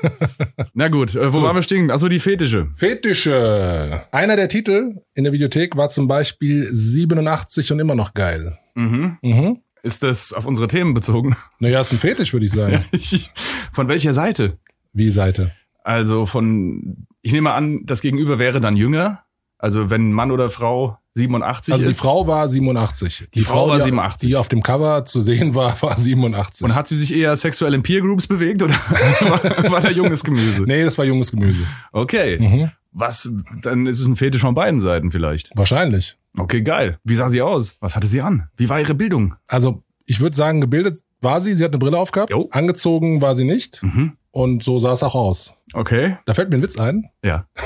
Na 0.75 0.89
gut, 0.89 1.15
äh, 1.15 1.33
wo 1.33 1.43
waren 1.43 1.57
wir 1.57 1.63
stehen? 1.63 1.91
Achso, 1.91 2.09
die 2.09 2.21
Fetische. 2.21 2.69
Fetische. 2.77 4.03
Einer 4.13 4.37
der 4.37 4.49
Titel 4.49 4.97
in 5.15 5.25
der 5.25 5.33
Videothek 5.33 5.77
war 5.77 5.89
zum 5.89 6.09
Beispiel 6.09 6.69
87 6.73 7.73
und 7.73 7.81
immer 7.81 7.95
noch 7.95 8.15
geil. 8.15 8.59
Mhm. 8.75 9.19
Mhm. 9.23 9.59
Ist 9.83 10.03
das 10.05 10.33
auf 10.33 10.47
unsere 10.47 10.69
Themen 10.69 10.95
bezogen? 10.95 11.35
Naja, 11.59 11.81
ist 11.81 11.93
ein 11.93 11.99
Fetisch, 11.99 12.33
würde 12.33 12.47
ich 12.47 12.53
sagen. 12.53 12.79
von 13.73 13.89
welcher 13.89 14.15
Seite? 14.15 14.59
Wie 14.93 15.11
Seite? 15.11 15.53
Also 15.85 16.27
von, 16.27 17.07
ich 17.23 17.33
nehme 17.33 17.53
an, 17.53 17.81
das 17.85 18.01
Gegenüber 18.03 18.39
wäre 18.39 18.61
dann 18.61 18.77
jünger. 18.77 19.21
Also 19.59 19.91
wenn 19.91 20.13
Mann 20.13 20.33
oder 20.33 20.51
Frau 20.51 20.99
87 21.15 21.73
Also 21.73 21.85
die 21.87 21.91
ist. 21.93 22.01
Frau 22.01 22.27
war 22.27 22.49
87. 22.49 23.29
Die, 23.33 23.43
Frau 23.43 23.69
war 23.69 23.77
die, 23.77 23.85
87. 23.85 24.29
Die 24.29 24.37
auf 24.37 24.49
dem 24.49 24.63
Cover 24.63 25.05
zu 25.05 25.21
sehen 25.21 25.55
war, 25.55 25.81
war 25.83 25.97
87. 25.97 26.65
Und 26.65 26.75
hat 26.75 26.89
sie 26.89 26.97
sich 26.97 27.15
eher 27.15 27.37
sexuell 27.37 27.75
in 27.75 27.83
Peer 27.83 28.01
Groups 28.01 28.27
bewegt 28.27 28.63
oder 28.63 28.75
war, 29.21 29.71
war 29.71 29.81
da 29.81 29.91
junges 29.91 30.25
Gemüse? 30.25 30.63
nee, 30.63 30.83
das 30.83 30.99
war 30.99 31.05
junges 31.05 31.31
Gemüse. 31.31 31.63
Okay. 31.93 32.39
Mhm. 32.41 32.71
Was, 32.91 33.31
dann 33.63 33.87
ist 33.87 34.01
es 34.01 34.07
ein 34.07 34.17
Fetisch 34.17 34.43
von 34.43 34.55
beiden 34.55 34.81
Seiten 34.81 35.11
vielleicht. 35.11 35.51
Wahrscheinlich. 35.55 36.19
Okay, 36.37 36.61
geil. 36.63 36.99
Wie 37.05 37.15
sah 37.15 37.29
sie 37.29 37.41
aus? 37.41 37.77
Was 37.81 37.95
hatte 37.97 38.07
sie 38.07 38.21
an? 38.21 38.49
Wie 38.57 38.69
war 38.69 38.81
ihre 38.81 38.95
Bildung? 38.95 39.35
Also 39.47 39.83
ich 40.07 40.21
würde 40.21 40.37
sagen, 40.37 40.61
gebildet 40.61 41.01
war 41.21 41.41
sie, 41.41 41.55
sie 41.55 41.63
hat 41.65 41.71
eine 41.71 41.79
Brille 41.79 41.99
aufgehabt. 41.99 42.31
Jo. 42.31 42.49
Angezogen 42.51 43.23
war 43.23 43.37
sie 43.37 43.45
nicht. 43.45 43.83
Mhm. 43.83 44.17
Und 44.33 44.65
so 44.65 44.79
sah 44.79 44.93
es 44.93 45.03
auch 45.03 45.15
aus. 45.15 45.55
Okay. 45.73 46.17
Da 46.25 46.35
fällt 46.35 46.51
mir 46.51 46.57
ein 46.57 46.63
Witz 46.63 46.79
ein. 46.79 47.11
Ja. 47.23 47.47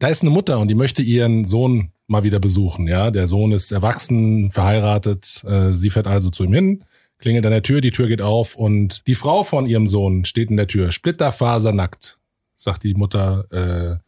Da 0.00 0.08
ist 0.08 0.22
eine 0.22 0.30
Mutter 0.30 0.58
und 0.58 0.68
die 0.68 0.74
möchte 0.74 1.02
ihren 1.02 1.44
Sohn 1.44 1.92
mal 2.06 2.22
wieder 2.22 2.40
besuchen. 2.40 2.88
Ja, 2.88 3.10
der 3.10 3.28
Sohn 3.28 3.52
ist 3.52 3.70
erwachsen, 3.70 4.50
verheiratet. 4.50 5.44
Äh, 5.44 5.72
sie 5.72 5.90
fährt 5.90 6.06
also 6.06 6.30
zu 6.30 6.44
ihm 6.44 6.54
hin, 6.54 6.84
klingelt 7.18 7.44
an 7.44 7.52
der 7.52 7.62
Tür, 7.62 7.82
die 7.82 7.90
Tür 7.90 8.08
geht 8.08 8.22
auf 8.22 8.56
und 8.56 9.06
die 9.06 9.14
Frau 9.14 9.44
von 9.44 9.66
ihrem 9.66 9.86
Sohn 9.86 10.24
steht 10.24 10.50
in 10.50 10.56
der 10.56 10.68
Tür, 10.68 10.90
splitterfasernackt. 10.90 12.18
Sagt 12.56 12.84
die 12.84 12.94
Mutter, 12.94 13.44
äh, 13.52 13.98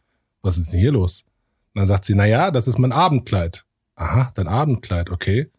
was 0.41 0.57
ist 0.57 0.73
denn 0.73 0.79
hier 0.79 0.91
los? 0.91 1.25
Und 1.75 1.81
dann 1.81 1.85
sagt 1.85 2.05
sie, 2.05 2.15
na 2.15 2.25
ja, 2.25 2.49
das 2.49 2.67
ist 2.67 2.79
mein 2.79 2.91
Abendkleid. 2.91 3.63
Aha, 3.95 4.31
dein 4.33 4.47
Abendkleid, 4.47 5.11
okay. 5.11 5.51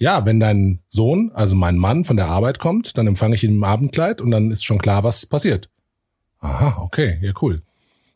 Ja, 0.00 0.24
wenn 0.24 0.40
dein 0.40 0.80
Sohn, 0.88 1.30
also 1.34 1.54
mein 1.54 1.76
Mann, 1.76 2.04
von 2.04 2.16
der 2.16 2.26
Arbeit 2.26 2.58
kommt, 2.58 2.96
dann 2.96 3.06
empfange 3.06 3.34
ich 3.34 3.44
ihn 3.44 3.50
im 3.50 3.64
Abendkleid 3.64 4.22
und 4.22 4.30
dann 4.30 4.50
ist 4.50 4.64
schon 4.64 4.78
klar, 4.78 5.04
was 5.04 5.26
passiert. 5.26 5.68
Aha, 6.38 6.80
okay, 6.82 7.18
ja 7.20 7.32
cool. 7.42 7.60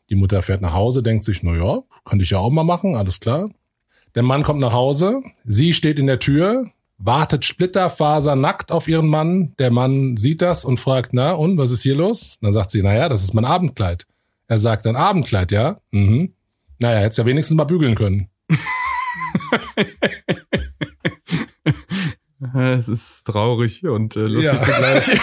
Die 0.09 0.15
Mutter 0.15 0.41
fährt 0.41 0.61
nach 0.61 0.73
Hause, 0.73 1.03
denkt 1.03 1.23
sich, 1.23 1.43
na 1.43 1.55
ja, 1.55 1.83
könnte 2.03 2.23
ich 2.23 2.31
ja 2.31 2.39
auch 2.39 2.49
mal 2.49 2.63
machen, 2.63 2.95
alles 2.95 3.19
klar. 3.19 3.51
Der 4.15 4.23
Mann 4.23 4.41
kommt 4.41 4.61
nach 4.61 4.73
Hause, 4.73 5.21
sie 5.45 5.73
steht 5.73 5.99
in 5.99 6.07
der 6.07 6.17
Tür, 6.17 6.71
wartet 6.97 7.45
splitterfasernackt 7.45 8.71
auf 8.71 8.87
ihren 8.87 9.07
Mann. 9.07 9.53
Der 9.59 9.69
Mann 9.69 10.17
sieht 10.17 10.41
das 10.41 10.65
und 10.65 10.79
fragt, 10.79 11.13
na 11.13 11.33
und, 11.33 11.59
was 11.59 11.69
ist 11.69 11.83
hier 11.83 11.95
los? 11.95 12.39
Dann 12.41 12.53
sagt 12.53 12.71
sie, 12.71 12.81
na 12.81 12.95
ja, 12.95 13.09
das 13.09 13.21
ist 13.21 13.35
mein 13.35 13.45
Abendkleid. 13.45 14.07
Er 14.47 14.57
sagt, 14.57 14.87
ein 14.87 14.95
Abendkleid, 14.95 15.51
ja? 15.51 15.81
Mhm. 15.91 16.33
Naja, 16.79 17.01
hättest 17.01 17.19
ja 17.19 17.25
wenigstens 17.27 17.57
mal 17.57 17.65
bügeln 17.65 17.93
können. 17.93 18.29
Es 22.53 22.87
ist 22.87 23.23
traurig 23.25 23.85
und 23.85 24.15
äh, 24.15 24.21
lustig 24.27 24.59
Ja. 24.59 24.63
zugleich. 24.65 25.07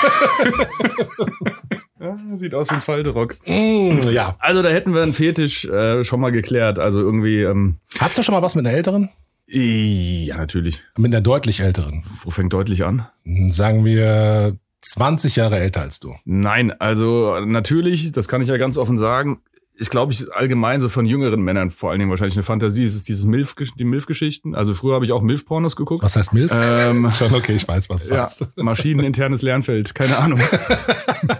ja, 2.00 2.16
sieht 2.34 2.54
aus 2.54 2.70
wie 2.70 2.74
ein 2.74 2.80
Falterock. 2.80 3.36
Mm, 3.46 4.00
ja. 4.10 4.36
Also 4.38 4.62
da 4.62 4.68
hätten 4.68 4.94
wir 4.94 5.02
einen 5.02 5.14
Fetisch 5.14 5.64
äh, 5.66 6.04
schon 6.04 6.20
mal 6.20 6.32
geklärt. 6.32 6.78
Also 6.78 7.00
irgendwie, 7.00 7.42
ähm, 7.42 7.76
Hattest 7.98 8.18
du 8.18 8.22
schon 8.22 8.34
mal 8.34 8.42
was 8.42 8.54
mit 8.54 8.66
einer 8.66 8.76
älteren? 8.76 9.10
ja, 9.46 10.36
natürlich. 10.38 10.80
Mit 10.96 11.12
einer 11.12 11.20
deutlich 11.20 11.60
älteren. 11.60 12.02
Wo 12.22 12.30
fängt 12.30 12.52
deutlich 12.54 12.84
an? 12.84 13.06
Sagen 13.48 13.84
wir 13.84 14.56
20 14.80 15.36
Jahre 15.36 15.58
älter 15.58 15.82
als 15.82 16.00
du. 16.00 16.14
Nein, 16.24 16.72
also 16.80 17.38
natürlich, 17.44 18.12
das 18.12 18.28
kann 18.28 18.40
ich 18.40 18.48
ja 18.48 18.56
ganz 18.56 18.78
offen 18.78 18.96
sagen, 18.96 19.42
ist, 19.74 19.90
glaube 19.90 20.12
ich, 20.12 20.32
allgemein 20.34 20.80
so 20.80 20.88
von 20.88 21.06
jüngeren 21.06 21.40
Männern 21.42 21.70
vor 21.70 21.90
allen 21.90 21.98
Dingen 21.98 22.10
wahrscheinlich 22.10 22.36
eine 22.36 22.42
Fantasie. 22.42 22.84
Es 22.84 22.94
ist 22.94 23.08
dieses 23.08 23.24
Milf, 23.24 23.54
die 23.78 23.84
Milf-Geschichten. 23.84 24.54
Also 24.54 24.74
früher 24.74 24.94
habe 24.94 25.04
ich 25.04 25.12
auch 25.12 25.22
Milf-Pornos 25.22 25.76
geguckt. 25.76 26.04
Was 26.04 26.16
heißt 26.16 26.34
Milf? 26.34 26.50
Ähm, 26.54 27.10
Schon 27.16 27.34
okay, 27.34 27.54
ich 27.54 27.66
weiß, 27.66 27.88
was 27.88 28.08
du 28.08 28.14
ja, 28.14 28.28
sagst. 28.28 28.46
maschineninternes 28.56 29.42
Lernfeld, 29.42 29.94
keine 29.94 30.18
Ahnung. 30.18 30.40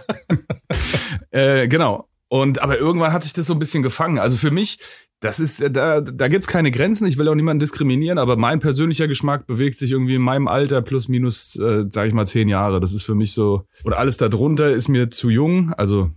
äh, 1.31 1.69
genau. 1.69 2.09
Und 2.29 2.63
aber 2.63 2.79
irgendwann 2.79 3.13
hat 3.13 3.25
sich 3.25 3.35
das 3.35 3.47
so 3.47 3.53
ein 3.53 3.59
bisschen 3.59 3.83
gefangen. 3.83 4.19
Also 4.19 4.37
für 4.37 4.51
mich, 4.51 4.79
das 5.21 5.39
ist 5.39 5.61
äh, 5.61 5.71
da, 5.71 6.01
da 6.01 6.29
gibt's 6.29 6.47
keine 6.47 6.71
Grenzen. 6.71 7.07
Ich 7.07 7.19
will 7.19 7.29
auch 7.29 7.35
niemanden 7.35 7.61
diskriminieren, 7.61 8.17
aber 8.17 8.37
mein 8.37 8.61
persönlicher 8.61 9.07
Geschmack 9.09 9.47
bewegt 9.47 9.77
sich 9.77 9.93
irgendwie 9.93 10.15
in 10.15 10.23
meinem 10.23 10.49
Alter 10.49 10.81
plus 10.81 11.09
minus, 11.09 11.57
äh, 11.57 11.85
sage 11.91 12.09
ich 12.09 12.15
mal, 12.15 12.27
zehn 12.27 12.49
Jahre. 12.49 12.81
Das 12.81 12.95
ist 12.95 13.03
für 13.03 13.15
mich 13.15 13.35
so. 13.35 13.67
Und 13.85 13.93
alles 13.93 14.17
darunter 14.17 14.71
ist 14.73 14.89
mir 14.89 15.11
zu 15.11 15.29
jung. 15.29 15.75
Also 15.75 16.11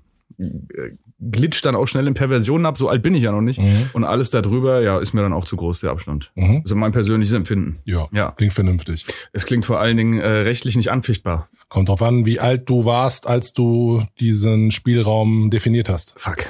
glitscht 1.20 1.66
dann 1.66 1.76
auch 1.76 1.88
schnell 1.88 2.08
in 2.08 2.14
Perversionen 2.14 2.66
ab. 2.66 2.78
So 2.78 2.90
alt 2.90 3.02
bin 3.04 3.16
ich 3.16 3.24
ja 3.24 3.32
noch 3.32 3.42
nicht. 3.42 3.60
Mhm. 3.60 3.90
Und 3.94 4.04
alles 4.04 4.30
darüber, 4.30 4.82
ja, 4.82 5.00
ist 5.00 5.14
mir 5.14 5.22
dann 5.22 5.34
auch 5.34 5.46
zu 5.46 5.56
groß 5.56 5.80
der 5.82 5.92
Abstand. 5.92 6.32
Mhm. 6.36 6.62
Also 6.64 6.76
mein 6.76 6.92
persönliches 6.92 7.34
Empfinden. 7.34 7.80
Ja, 7.86 8.08
Ja. 8.12 8.32
klingt 8.32 8.54
vernünftig. 8.54 9.06
Es 9.34 9.46
klingt 9.46 9.66
vor 9.66 9.80
allen 9.80 9.98
Dingen 9.98 10.20
äh, 10.20 10.28
rechtlich 10.28 10.76
nicht 10.76 10.92
anfechtbar. 10.92 11.50
Kommt 11.70 11.90
drauf 11.90 12.02
an, 12.02 12.26
wie 12.26 12.40
alt 12.40 12.70
du 12.70 12.86
warst, 12.86 13.28
als 13.28 13.54
du 13.54 14.04
diesen 14.20 14.72
Spielraum 14.72 15.50
definiert 15.50 15.90
hast. 15.90 16.14
Fuck. 16.18 16.46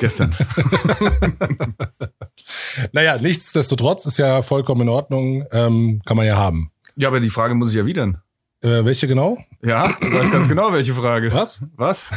Gestern. 0.00 0.34
Naja, 2.92 3.18
nichtsdestotrotz 3.18 4.06
ist 4.06 4.18
ja 4.18 4.42
vollkommen 4.42 4.82
in 4.82 4.88
Ordnung, 4.88 5.44
ähm, 5.52 6.00
kann 6.04 6.16
man 6.16 6.26
ja 6.26 6.36
haben. 6.36 6.70
ja, 6.96 7.08
aber 7.08 7.20
die 7.20 7.30
Frage 7.30 7.54
muss 7.54 7.70
ich 7.70 7.76
erwidern. 7.76 8.18
Äh, 8.62 8.84
welche 8.84 9.08
genau? 9.08 9.38
Ja, 9.62 9.94
du 10.00 10.12
weißt 10.12 10.32
ganz 10.32 10.48
genau, 10.48 10.72
welche 10.72 10.92
Frage. 10.92 11.32
Was? 11.32 11.64
Was? 11.76 12.10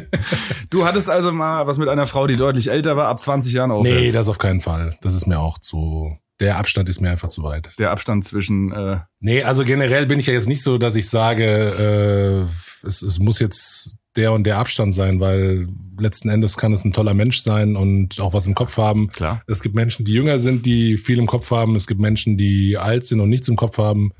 du 0.70 0.84
hattest 0.84 1.10
also 1.10 1.32
mal 1.32 1.66
was 1.66 1.78
mit 1.78 1.88
einer 1.88 2.06
Frau, 2.06 2.26
die 2.26 2.36
deutlich 2.36 2.70
älter 2.70 2.96
war, 2.96 3.08
ab 3.08 3.20
20 3.20 3.52
Jahren 3.52 3.72
aufwärts. 3.72 4.00
Nee, 4.00 4.12
das 4.12 4.28
auf 4.28 4.38
keinen 4.38 4.60
Fall. 4.60 4.96
Das 5.00 5.14
ist 5.14 5.26
mir 5.26 5.40
auch 5.40 5.58
zu. 5.58 6.16
Der 6.40 6.58
Abstand 6.58 6.88
ist 6.88 7.00
mir 7.00 7.10
einfach 7.10 7.28
zu 7.28 7.42
weit. 7.44 7.70
Der 7.78 7.92
Abstand 7.92 8.24
zwischen, 8.24 8.72
äh, 8.72 8.98
Nee, 9.20 9.42
also 9.44 9.64
generell 9.64 10.06
bin 10.06 10.18
ich 10.18 10.26
ja 10.26 10.32
jetzt 10.32 10.48
nicht 10.48 10.62
so, 10.62 10.78
dass 10.78 10.96
ich 10.96 11.08
sage, 11.08 11.44
äh, 11.44 12.86
es, 12.86 13.02
es 13.02 13.20
muss 13.20 13.38
jetzt 13.38 13.96
der 14.16 14.32
und 14.32 14.44
der 14.44 14.58
Abstand 14.58 14.94
sein, 14.94 15.20
weil 15.20 15.66
letzten 15.98 16.28
Endes 16.28 16.56
kann 16.56 16.72
es 16.72 16.84
ein 16.84 16.92
toller 16.92 17.14
Mensch 17.14 17.42
sein 17.42 17.76
und 17.76 18.20
auch 18.20 18.32
was 18.32 18.46
im 18.46 18.54
Kopf 18.54 18.76
haben. 18.76 19.08
klar. 19.08 19.42
Es 19.46 19.62
gibt 19.62 19.74
Menschen, 19.74 20.04
die 20.04 20.12
jünger 20.12 20.38
sind, 20.38 20.66
die 20.66 20.98
viel 20.98 21.18
im 21.18 21.26
Kopf 21.26 21.50
haben. 21.50 21.74
Es 21.74 21.86
gibt 21.86 22.00
Menschen, 22.00 22.36
die 22.36 22.76
alt 22.78 23.06
sind 23.06 23.20
und 23.20 23.28
nichts 23.28 23.48
im 23.48 23.56
Kopf 23.56 23.78
haben. 23.78 24.12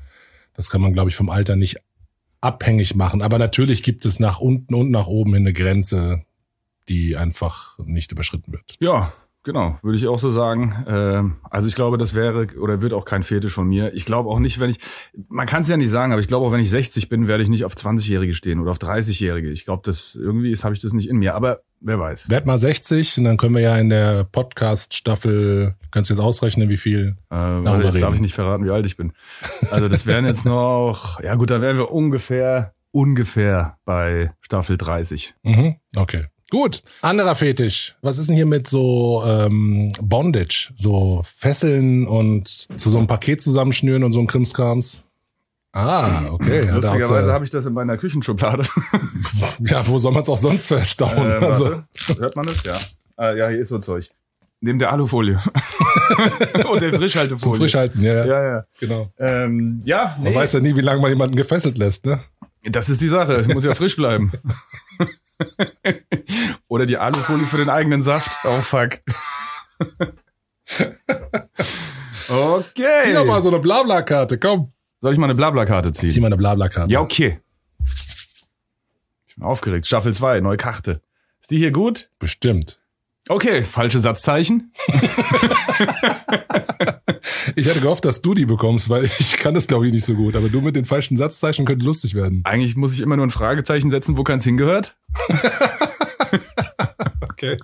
Das 0.55 0.69
kann 0.69 0.81
man, 0.81 0.93
glaube 0.93 1.09
ich, 1.09 1.15
vom 1.15 1.29
Alter 1.29 1.55
nicht 1.55 1.77
abhängig 2.41 2.95
machen. 2.95 3.21
Aber 3.21 3.37
natürlich 3.39 3.83
gibt 3.83 4.05
es 4.05 4.19
nach 4.19 4.39
unten 4.39 4.75
und 4.75 4.91
nach 4.91 5.07
oben 5.07 5.33
hin 5.33 5.43
eine 5.43 5.53
Grenze, 5.53 6.23
die 6.87 7.17
einfach 7.17 7.77
nicht 7.79 8.11
überschritten 8.11 8.53
wird. 8.53 8.75
Ja, 8.79 9.11
genau, 9.43 9.77
würde 9.81 9.97
ich 9.97 10.07
auch 10.07 10.19
so 10.19 10.29
sagen. 10.29 10.85
Ähm, 10.87 11.35
also 11.49 11.67
ich 11.67 11.75
glaube, 11.75 11.97
das 11.97 12.13
wäre 12.13 12.47
oder 12.59 12.81
wird 12.81 12.93
auch 12.93 13.05
kein 13.05 13.23
Fetisch 13.23 13.53
von 13.53 13.67
mir. 13.67 13.93
Ich 13.93 14.05
glaube 14.05 14.29
auch 14.29 14.39
nicht, 14.39 14.59
wenn 14.59 14.69
ich, 14.69 14.77
man 15.29 15.47
kann 15.47 15.61
es 15.61 15.69
ja 15.69 15.77
nicht 15.77 15.89
sagen, 15.89 16.11
aber 16.11 16.21
ich 16.21 16.27
glaube 16.27 16.45
auch, 16.45 16.51
wenn 16.51 16.59
ich 16.59 16.69
60 16.69 17.09
bin, 17.09 17.27
werde 17.27 17.43
ich 17.43 17.49
nicht 17.49 17.65
auf 17.65 17.73
20-Jährige 17.73 18.33
stehen 18.33 18.59
oder 18.59 18.71
auf 18.71 18.77
30-Jährige. 18.77 19.49
Ich 19.49 19.65
glaube, 19.65 19.81
das 19.83 20.15
irgendwie 20.15 20.51
ist, 20.51 20.63
habe 20.63 20.75
ich 20.75 20.81
das 20.81 20.93
nicht 20.93 21.09
in 21.09 21.17
mir. 21.17 21.35
Aber 21.35 21.61
wer 21.85 21.99
weiß. 21.99 22.29
Werd 22.29 22.45
mal 22.45 22.57
60 22.57 23.19
und 23.19 23.23
dann 23.25 23.37
können 23.37 23.55
wir 23.55 23.61
ja 23.61 23.77
in 23.77 23.89
der 23.89 24.23
Podcast-Staffel, 24.25 25.75
kannst 25.91 26.09
du 26.09 26.15
jetzt 26.15 26.21
ausrechnen, 26.21 26.69
wie 26.69 26.77
viel. 26.77 27.15
Äh, 27.29 27.35
warte, 27.35 27.83
jetzt 27.83 27.95
reden. 27.95 28.01
darf 28.01 28.15
ich 28.15 28.21
nicht 28.21 28.33
verraten, 28.33 28.65
wie 28.65 28.71
alt 28.71 28.85
ich 28.85 28.97
bin. 28.97 29.13
Also 29.71 29.87
das 29.87 30.05
wären 30.05 30.25
jetzt 30.25 30.45
noch, 30.45 31.21
ja 31.21 31.35
gut, 31.35 31.49
dann 31.49 31.61
wären 31.61 31.77
wir 31.77 31.91
ungefähr, 31.91 32.73
ungefähr 32.91 33.77
bei 33.85 34.33
Staffel 34.41 34.77
30. 34.77 35.35
Mhm. 35.43 35.75
Okay. 35.95 36.25
Gut. 36.51 36.83
Anderer 37.01 37.35
Fetisch. 37.35 37.95
Was 38.01 38.17
ist 38.17 38.29
denn 38.29 38.35
hier 38.35 38.45
mit 38.45 38.67
so 38.67 39.23
ähm, 39.25 39.91
Bondage? 40.01 40.71
So 40.75 41.21
Fesseln 41.23 42.07
und 42.07 42.67
zu 42.77 42.89
so 42.89 42.97
einem 42.97 43.07
Paket 43.07 43.41
zusammenschnüren 43.41 44.03
und 44.03 44.11
so 44.11 44.19
ein 44.19 44.27
Krimskrams? 44.27 45.05
Ah, 45.75 46.29
okay. 46.31 46.65
Ja, 46.67 46.75
Lustigerweise 46.75 47.33
habe 47.33 47.43
ich 47.43 47.49
das 47.49 47.65
in 47.65 47.73
meiner 47.73 47.97
Küchenschublade. 47.97 48.63
ja, 49.59 49.85
wo 49.85 49.99
soll 49.99 50.13
man 50.13 50.21
es 50.23 50.29
auch 50.29 50.37
sonst 50.37 50.67
verstauen? 50.67 51.29
Ähm, 51.29 51.43
also. 51.43 51.83
Hört 52.17 52.35
man 52.37 52.45
das? 52.45 52.63
Ja. 52.63 52.77
Äh, 53.19 53.37
ja, 53.37 53.49
hier 53.49 53.59
ist 53.59 53.67
so 53.67 53.79
Zeug. 53.79 54.09
Neben 54.61 54.79
der 54.79 54.93
Alufolie. 54.93 55.37
Und 56.71 56.81
der 56.81 56.93
Frischhaltefolie. 56.93 57.39
zum 57.39 57.55
Frischhalten, 57.55 58.01
ja, 58.01 58.13
ja. 58.13 58.25
Ja, 58.25 58.43
ja. 58.43 58.65
genau. 58.79 59.11
Ähm, 59.19 59.81
ja, 59.83 60.15
Man 60.17 60.31
nee. 60.31 60.35
weiß 60.35 60.53
ja 60.53 60.59
nie, 60.61 60.77
wie 60.77 60.81
lange 60.81 61.01
man 61.01 61.09
jemanden 61.09 61.35
gefesselt 61.35 61.77
lässt, 61.77 62.05
ne? 62.05 62.23
Das 62.63 62.87
ist 62.87 63.01
die 63.01 63.09
Sache. 63.09 63.45
Muss 63.51 63.65
ja 63.65 63.75
frisch 63.75 63.97
bleiben. 63.97 64.31
Oder 66.69 66.85
die 66.85 66.97
Alufolie 66.97 67.45
für 67.45 67.57
den 67.57 67.69
eigenen 67.69 68.01
Saft. 68.01 68.31
Oh 68.45 68.61
fuck. 68.61 69.01
Okay. 72.29 73.01
Zieh 73.03 73.13
doch 73.13 73.25
mal 73.25 73.41
so 73.41 73.49
eine 73.49 73.59
Blabla-Karte, 73.59 74.39
komm. 74.39 74.69
Soll 74.99 75.13
ich 75.13 75.19
mal 75.19 75.25
eine 75.25 75.35
Blabla-Karte 75.35 75.91
ziehen? 75.91 76.09
Zieh 76.09 76.19
mal 76.19 76.27
eine 76.27 76.37
Blabla-Karte. 76.37 76.91
Ja, 76.91 77.01
okay. 77.01 77.39
Ich 79.27 79.35
bin 79.35 79.43
aufgeregt. 79.43 79.85
Staffel 79.85 80.13
2, 80.13 80.39
neue 80.41 80.57
Karte. 80.57 81.01
Ist 81.41 81.51
die 81.51 81.57
hier 81.57 81.71
gut? 81.71 82.09
Bestimmt. 82.19 82.79
Okay, 83.27 83.63
falsche 83.63 83.99
Satzzeichen. 83.99 84.71
Ich 87.55 87.67
hätte 87.67 87.79
gehofft, 87.79 88.05
dass 88.05 88.21
du 88.21 88.33
die 88.33 88.45
bekommst, 88.45 88.89
weil 88.89 89.09
ich 89.19 89.37
kann 89.37 89.53
das, 89.53 89.67
glaube 89.67 89.87
ich, 89.87 89.93
nicht 89.93 90.05
so 90.05 90.13
gut. 90.13 90.35
Aber 90.35 90.49
du 90.49 90.61
mit 90.61 90.75
den 90.75 90.85
falschen 90.85 91.15
Satzzeichen 91.15 91.65
könnte 91.65 91.85
lustig 91.85 92.13
werden. 92.13 92.41
Eigentlich 92.43 92.75
muss 92.75 92.93
ich 92.93 93.01
immer 93.01 93.15
nur 93.15 93.25
ein 93.25 93.31
Fragezeichen 93.31 93.89
setzen, 93.89 94.17
wo 94.17 94.23
keins 94.23 94.43
hingehört. 94.43 94.97
Okay. 97.37 97.57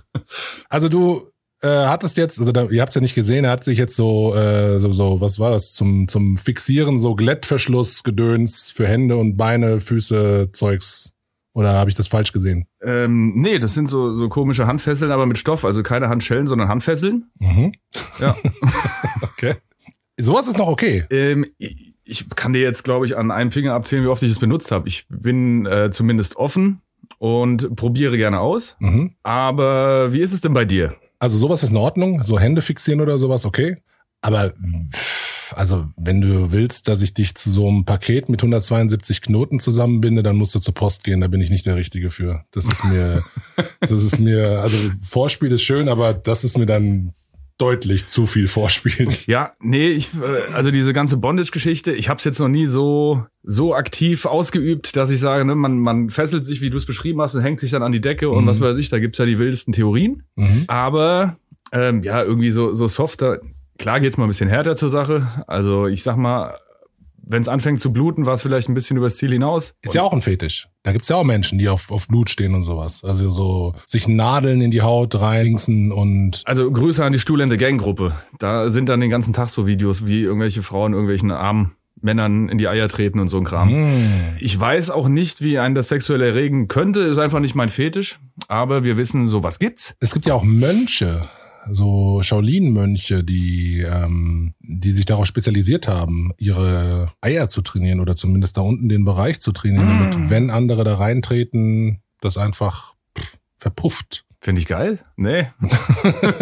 Also 0.68 0.90
du 0.90 1.32
äh, 1.62 1.68
hattest 1.68 2.18
jetzt, 2.18 2.40
also 2.40 2.52
da, 2.52 2.66
ihr 2.66 2.82
habt 2.82 2.92
es 2.92 2.96
ja 2.96 3.02
nicht 3.02 3.16
gesehen, 3.16 3.46
er 3.46 3.52
hat 3.52 3.64
sich 3.64 3.78
jetzt 3.78 3.96
so, 3.96 4.36
äh, 4.36 4.80
so, 4.80 4.94
so, 4.94 5.22
was 5.22 5.40
war 5.40 5.52
das, 5.52 5.74
zum, 5.74 6.08
zum 6.08 6.36
Fixieren, 6.38 7.00
so 7.00 7.16
Glättverschluss, 7.16 8.04
Gedöns 8.04 8.72
für 8.72 8.88
Hände 8.88 9.18
und 9.18 9.38
Beine, 9.38 9.80
Füße, 9.80 10.50
Zeugs. 10.54 11.14
Oder 11.54 11.74
habe 11.74 11.90
ich 11.90 11.96
das 11.98 12.08
falsch 12.08 12.32
gesehen? 12.32 12.66
Ähm, 12.82 13.34
nee, 13.36 13.60
das 13.60 13.74
sind 13.74 13.90
so, 13.90 14.16
so 14.16 14.30
komische 14.30 14.68
Handfesseln, 14.68 15.12
aber 15.12 15.26
mit 15.26 15.38
Stoff. 15.38 15.66
Also 15.66 15.84
keine 15.84 16.08
Handschellen, 16.08 16.48
sondern 16.48 16.70
Handfesseln. 16.70 17.30
Mhm. 17.40 17.74
Ja. 18.20 18.38
Okay. 19.24 19.56
Sowas 20.20 20.48
ist 20.48 20.60
noch 20.60 20.68
okay. 20.68 21.06
ähm, 21.10 21.48
ich 21.58 21.92
ich 22.12 22.28
kann 22.36 22.54
dir 22.54 22.62
jetzt, 22.62 22.84
glaube 22.84 23.06
ich, 23.06 23.18
an 23.18 23.32
einem 23.32 23.52
Finger 23.52 23.74
abzählen, 23.74 24.04
wie 24.04 24.10
oft 24.10 24.22
ich 24.22 24.32
es 24.32 24.40
benutzt 24.40 24.72
habe. 24.72 24.88
Ich 24.88 25.06
bin 25.10 25.66
äh, 25.66 25.92
zumindest 25.92 26.36
offen 26.36 26.82
und 27.18 27.76
probiere 27.76 28.18
gerne 28.18 28.40
aus. 28.40 28.76
Mhm. 28.80 29.16
Aber 29.24 30.12
wie 30.14 30.20
ist 30.20 30.34
es 30.34 30.42
denn 30.42 30.54
bei 30.54 30.66
dir? 30.66 30.96
Also 31.22 31.38
sowas 31.38 31.62
ist 31.62 31.70
in 31.70 31.78
Ordnung, 31.78 32.24
so 32.24 32.40
Hände 32.40 32.64
fixieren 32.64 33.00
oder 33.00 33.20
sowas, 33.20 33.46
okay. 33.46 33.78
Aber 34.22 34.56
also 35.54 35.88
wenn 35.96 36.20
du 36.20 36.52
willst, 36.52 36.88
dass 36.88 37.04
ich 37.04 37.14
dich 37.14 37.36
zu 37.36 37.52
so 37.52 37.68
einem 37.68 37.86
Paket 37.86 38.28
mit 38.28 38.42
172 38.42 39.22
Knoten 39.22 39.60
zusammenbinde, 39.60 40.24
dann 40.24 40.36
musst 40.36 40.56
du 40.56 40.60
zur 40.60 40.74
Post 40.74 41.04
gehen. 41.04 41.22
Da 41.22 41.28
bin 41.28 41.40
ich 41.40 41.52
nicht 41.52 41.68
der 41.68 41.76
Richtige 41.76 42.10
für. 42.10 42.44
Das 42.50 42.66
ist 42.66 42.84
mir, 42.86 43.22
das 43.82 43.92
ist 43.92 44.20
mir, 44.20 44.62
also 44.62 44.76
Vorspiel 45.04 45.52
ist 45.52 45.62
schön, 45.62 45.90
aber 45.90 46.16
das 46.16 46.44
ist 46.44 46.58
mir 46.58 46.66
dann 46.66 47.14
deutlich 47.58 48.08
zu 48.08 48.26
viel 48.28 48.48
Vorspielen. 48.48 49.14
Ja, 49.28 49.52
nee, 49.60 49.90
ich, 49.90 50.10
äh, 50.22 50.52
also 50.54 50.72
diese 50.72 50.94
ganze 50.94 51.18
Bondage-Geschichte, 51.18 51.92
ich 51.94 52.10
habe 52.10 52.18
es 52.18 52.24
jetzt 52.24 52.40
noch 52.40 52.48
nie 52.48 52.66
so 52.68 53.26
so 53.44 53.74
aktiv 53.76 54.26
ausgeübt, 54.26 54.96
dass 54.96 55.10
ich 55.10 55.20
sage, 55.20 55.46
ne, 55.46 55.56
man, 55.56 55.80
man 55.80 56.10
fesselt 56.10 56.46
sich, 56.46 56.62
wie 56.62 56.70
du 56.70 56.78
es 56.78 56.86
beschrieben 56.86 57.22
hast, 57.22 57.36
und 57.36 57.42
hängt 57.42 57.60
sich 57.60 57.72
dann 57.72 57.84
an 57.84 57.92
die 57.92 58.02
Decke 58.02 58.30
und 58.30 58.44
Mhm. 58.44 58.48
was 58.48 58.62
weiß 58.62 58.78
ich, 58.78 58.90
da 58.90 59.00
gibt's 59.00 59.18
ja 59.18 59.26
die 59.26 59.40
wildesten 59.40 59.74
Theorien. 59.74 60.24
Mhm. 60.36 60.64
Aber 60.68 61.38
ähm, 61.72 62.04
ja, 62.04 62.22
irgendwie 62.24 62.52
so, 62.52 62.74
so 62.74 62.88
softer, 62.88 63.40
klar 63.80 64.00
geht's 64.00 64.18
mal 64.18 64.26
ein 64.26 64.30
bisschen 64.30 64.50
härter 64.50 64.76
zur 64.76 64.90
Sache. 64.90 65.28
Also 65.48 65.88
ich 65.88 66.04
sag 66.04 66.18
mal, 66.18 66.56
wenn 67.32 67.42
es 67.42 67.48
anfängt 67.48 67.80
zu 67.80 67.92
bluten, 67.94 68.26
war 68.26 68.34
es 68.34 68.42
vielleicht 68.42 68.70
ein 68.70 68.74
bisschen 68.74 68.98
übers 68.98 69.18
Ziel 69.18 69.32
hinaus. 69.32 69.74
Ist 69.82 69.96
ja 69.96 70.04
auch 70.04 70.14
ein 70.14 70.22
Fetisch. 70.22 70.68
Da 70.84 70.92
gibt's 70.92 71.10
ja 71.10 71.16
auch 71.16 71.24
Menschen, 71.24 71.58
die 71.58 71.70
auf, 71.70 71.92
auf 71.92 72.08
Blut 72.08 72.30
stehen 72.30 72.56
und 72.56 72.64
sowas. 72.64 73.04
Also 73.04 73.30
so 73.30 73.76
sich 73.86 74.08
Nadeln 74.08 74.62
in 74.62 74.72
die 74.72 74.82
Haut 74.82 75.20
reinlingsen 75.20 75.92
und 75.92 76.42
Also 76.46 76.70
Grüße 76.72 77.04
an 77.04 77.14
die 77.14 77.20
Stuhlende 77.20 77.58
Gang-Gruppe. 77.58 78.14
Da 78.40 78.70
sind 78.70 78.90
dann 78.90 79.00
den 79.00 79.10
ganzen 79.10 79.34
Tag 79.34 79.50
so 79.50 79.68
Videos, 79.68 80.06
wie 80.06 80.22
irgendwelche 80.22 80.64
Frauen 80.64 80.94
irgendwelchen 80.94 81.32
armen 81.32 81.72
Männern 82.02 82.50
in 82.50 82.58
die 82.58 82.68
Eier 82.68 82.88
treten 82.88 83.20
und 83.20 83.28
so 83.28 83.38
ein 83.38 83.44
Kram. 83.44 83.70
Hm. 83.70 83.88
Ich 84.40 84.60
weiß 84.60 84.90
auch 84.90 85.08
nicht, 85.08 85.42
wie 85.42 85.60
einen 85.60 85.76
das 85.76 85.90
sexuell 85.90 86.22
erregen 86.22 86.68
könnte. 86.68 87.02
Ist 87.02 87.20
einfach 87.20 87.40
nicht 87.40 87.56
mein 87.56 87.70
Fetisch. 87.70 88.20
Aber 88.48 88.84
wir 88.84 88.98
wissen, 88.98 89.28
sowas 89.28 89.60
gibt's. 89.60 89.96
Es 90.00 90.14
gibt 90.14 90.26
ja 90.26 90.34
auch 90.34 90.44
Mönche, 90.44 91.30
so 91.70 92.22
Shaolin-Mönche, 92.22 93.24
die, 93.24 93.82
ähm, 93.82 94.54
die 94.60 94.92
sich 94.92 95.06
darauf 95.06 95.26
spezialisiert 95.26 95.88
haben, 95.88 96.32
ihre 96.38 97.12
Eier 97.22 97.48
zu 97.48 97.62
trainieren 97.62 98.00
oder 98.00 98.16
zumindest 98.16 98.58
da 98.58 98.62
unten 98.62 98.90
den 98.90 99.06
Bereich 99.06 99.40
zu 99.42 99.52
trainieren, 99.52 99.86
Mm. 99.86 100.12
damit, 100.12 100.30
wenn 100.30 100.50
andere 100.50 100.84
da 100.84 100.96
reintreten, 100.96 102.02
das 102.22 102.38
einfach 102.38 102.94
pff, 103.18 103.38
verpufft. 103.58 104.26
Finde 104.44 104.60
ich 104.62 104.68
geil. 104.68 105.00
Nee. 105.18 105.48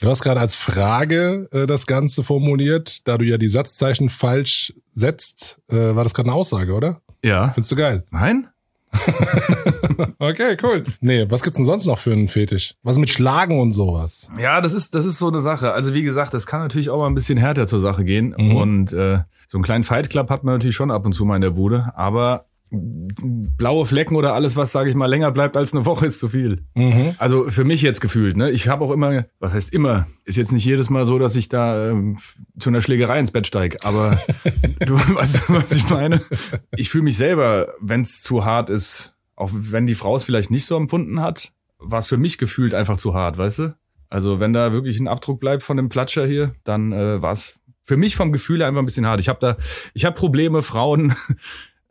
Du 0.00 0.08
hast 0.08 0.22
gerade 0.22 0.40
als 0.40 0.56
Frage 0.56 1.48
äh, 1.52 1.66
das 1.66 1.86
Ganze 1.86 2.22
formuliert, 2.22 3.06
da 3.06 3.18
du 3.18 3.24
ja 3.24 3.38
die 3.38 3.48
Satzzeichen 3.48 4.08
falsch 4.08 4.72
setzt, 4.92 5.60
äh, 5.68 5.76
war 5.94 6.02
das 6.04 6.14
gerade 6.14 6.28
eine 6.30 6.36
Aussage, 6.36 6.72
oder? 6.74 7.02
Ja. 7.24 7.50
Findest 7.50 7.70
du 7.72 7.76
geil? 7.76 8.04
Nein? 8.10 8.48
Okay, 10.18 10.56
cool. 10.62 10.84
Nee, 11.00 11.26
was 11.28 11.42
gibt's 11.42 11.56
denn 11.56 11.66
sonst 11.66 11.86
noch 11.86 11.98
für 11.98 12.12
einen 12.12 12.28
Fetisch? 12.28 12.74
Was 12.82 12.98
mit 12.98 13.10
Schlagen 13.10 13.60
und 13.60 13.72
sowas? 13.72 14.30
Ja, 14.38 14.60
das 14.60 14.74
ist, 14.74 14.94
das 14.94 15.04
ist 15.04 15.18
so 15.18 15.28
eine 15.28 15.40
Sache. 15.40 15.72
Also 15.72 15.94
wie 15.94 16.02
gesagt, 16.02 16.34
das 16.34 16.46
kann 16.46 16.60
natürlich 16.60 16.90
auch 16.90 16.98
mal 16.98 17.06
ein 17.06 17.14
bisschen 17.14 17.38
härter 17.38 17.66
zur 17.66 17.78
Sache 17.78 18.04
gehen. 18.04 18.34
Mhm. 18.36 18.56
Und 18.56 18.92
äh, 18.92 19.20
so 19.46 19.58
einen 19.58 19.64
kleinen 19.64 19.84
Fight 19.84 20.10
Club 20.10 20.30
hat 20.30 20.44
man 20.44 20.54
natürlich 20.54 20.76
schon 20.76 20.90
ab 20.90 21.04
und 21.04 21.12
zu 21.12 21.24
mal 21.24 21.36
in 21.36 21.42
der 21.42 21.50
Bude. 21.50 21.92
Aber 21.94 22.46
blaue 22.72 23.84
Flecken 23.84 24.16
oder 24.16 24.32
alles, 24.32 24.56
was, 24.56 24.72
sage 24.72 24.88
ich 24.88 24.96
mal, 24.96 25.06
länger 25.06 25.30
bleibt 25.30 25.56
als 25.56 25.74
eine 25.74 25.84
Woche, 25.84 26.06
ist 26.06 26.18
zu 26.18 26.30
viel. 26.30 26.64
Mhm. 26.74 27.14
Also 27.18 27.50
für 27.50 27.64
mich 27.64 27.82
jetzt 27.82 28.00
gefühlt, 28.00 28.36
ne? 28.36 28.50
Ich 28.50 28.68
habe 28.68 28.84
auch 28.84 28.90
immer, 28.90 29.26
was 29.40 29.52
heißt 29.52 29.72
immer, 29.72 30.06
ist 30.24 30.38
jetzt 30.38 30.52
nicht 30.52 30.64
jedes 30.64 30.88
Mal 30.88 31.04
so, 31.04 31.18
dass 31.18 31.36
ich 31.36 31.48
da 31.48 31.90
ähm, 31.90 32.18
zu 32.58 32.70
einer 32.70 32.80
Schlägerei 32.80 33.18
ins 33.18 33.30
Bett 33.30 33.46
steig, 33.46 33.84
aber 33.84 34.20
du 34.86 34.94
weißt, 34.94 35.50
was 35.52 35.72
ich 35.72 35.88
meine. 35.90 36.22
Ich 36.76 36.88
fühle 36.88 37.04
mich 37.04 37.16
selber, 37.16 37.68
wenn 37.80 38.00
es 38.00 38.22
zu 38.22 38.44
hart 38.44 38.70
ist, 38.70 39.14
auch 39.36 39.50
wenn 39.52 39.86
die 39.86 39.94
Frau 39.94 40.16
es 40.16 40.24
vielleicht 40.24 40.50
nicht 40.50 40.64
so 40.64 40.76
empfunden 40.76 41.20
hat, 41.20 41.52
war 41.78 41.98
es 41.98 42.06
für 42.06 42.16
mich 42.16 42.38
gefühlt 42.38 42.74
einfach 42.74 42.96
zu 42.96 43.12
hart, 43.12 43.36
weißt 43.36 43.58
du? 43.58 43.76
Also 44.08 44.40
wenn 44.40 44.52
da 44.52 44.72
wirklich 44.72 44.98
ein 44.98 45.08
Abdruck 45.08 45.40
bleibt 45.40 45.62
von 45.62 45.76
dem 45.76 45.88
Platscher 45.88 46.26
hier, 46.26 46.52
dann 46.64 46.92
äh, 46.92 47.20
war 47.20 47.32
es 47.32 47.58
für 47.84 47.96
mich 47.96 48.16
vom 48.16 48.32
Gefühl 48.32 48.60
her 48.60 48.68
einfach 48.68 48.80
ein 48.80 48.86
bisschen 48.86 49.06
hart. 49.06 49.20
Ich 49.20 49.28
habe 49.28 49.40
da, 49.40 49.56
ich 49.94 50.04
habe 50.04 50.16
Probleme, 50.16 50.62
Frauen 50.62 51.14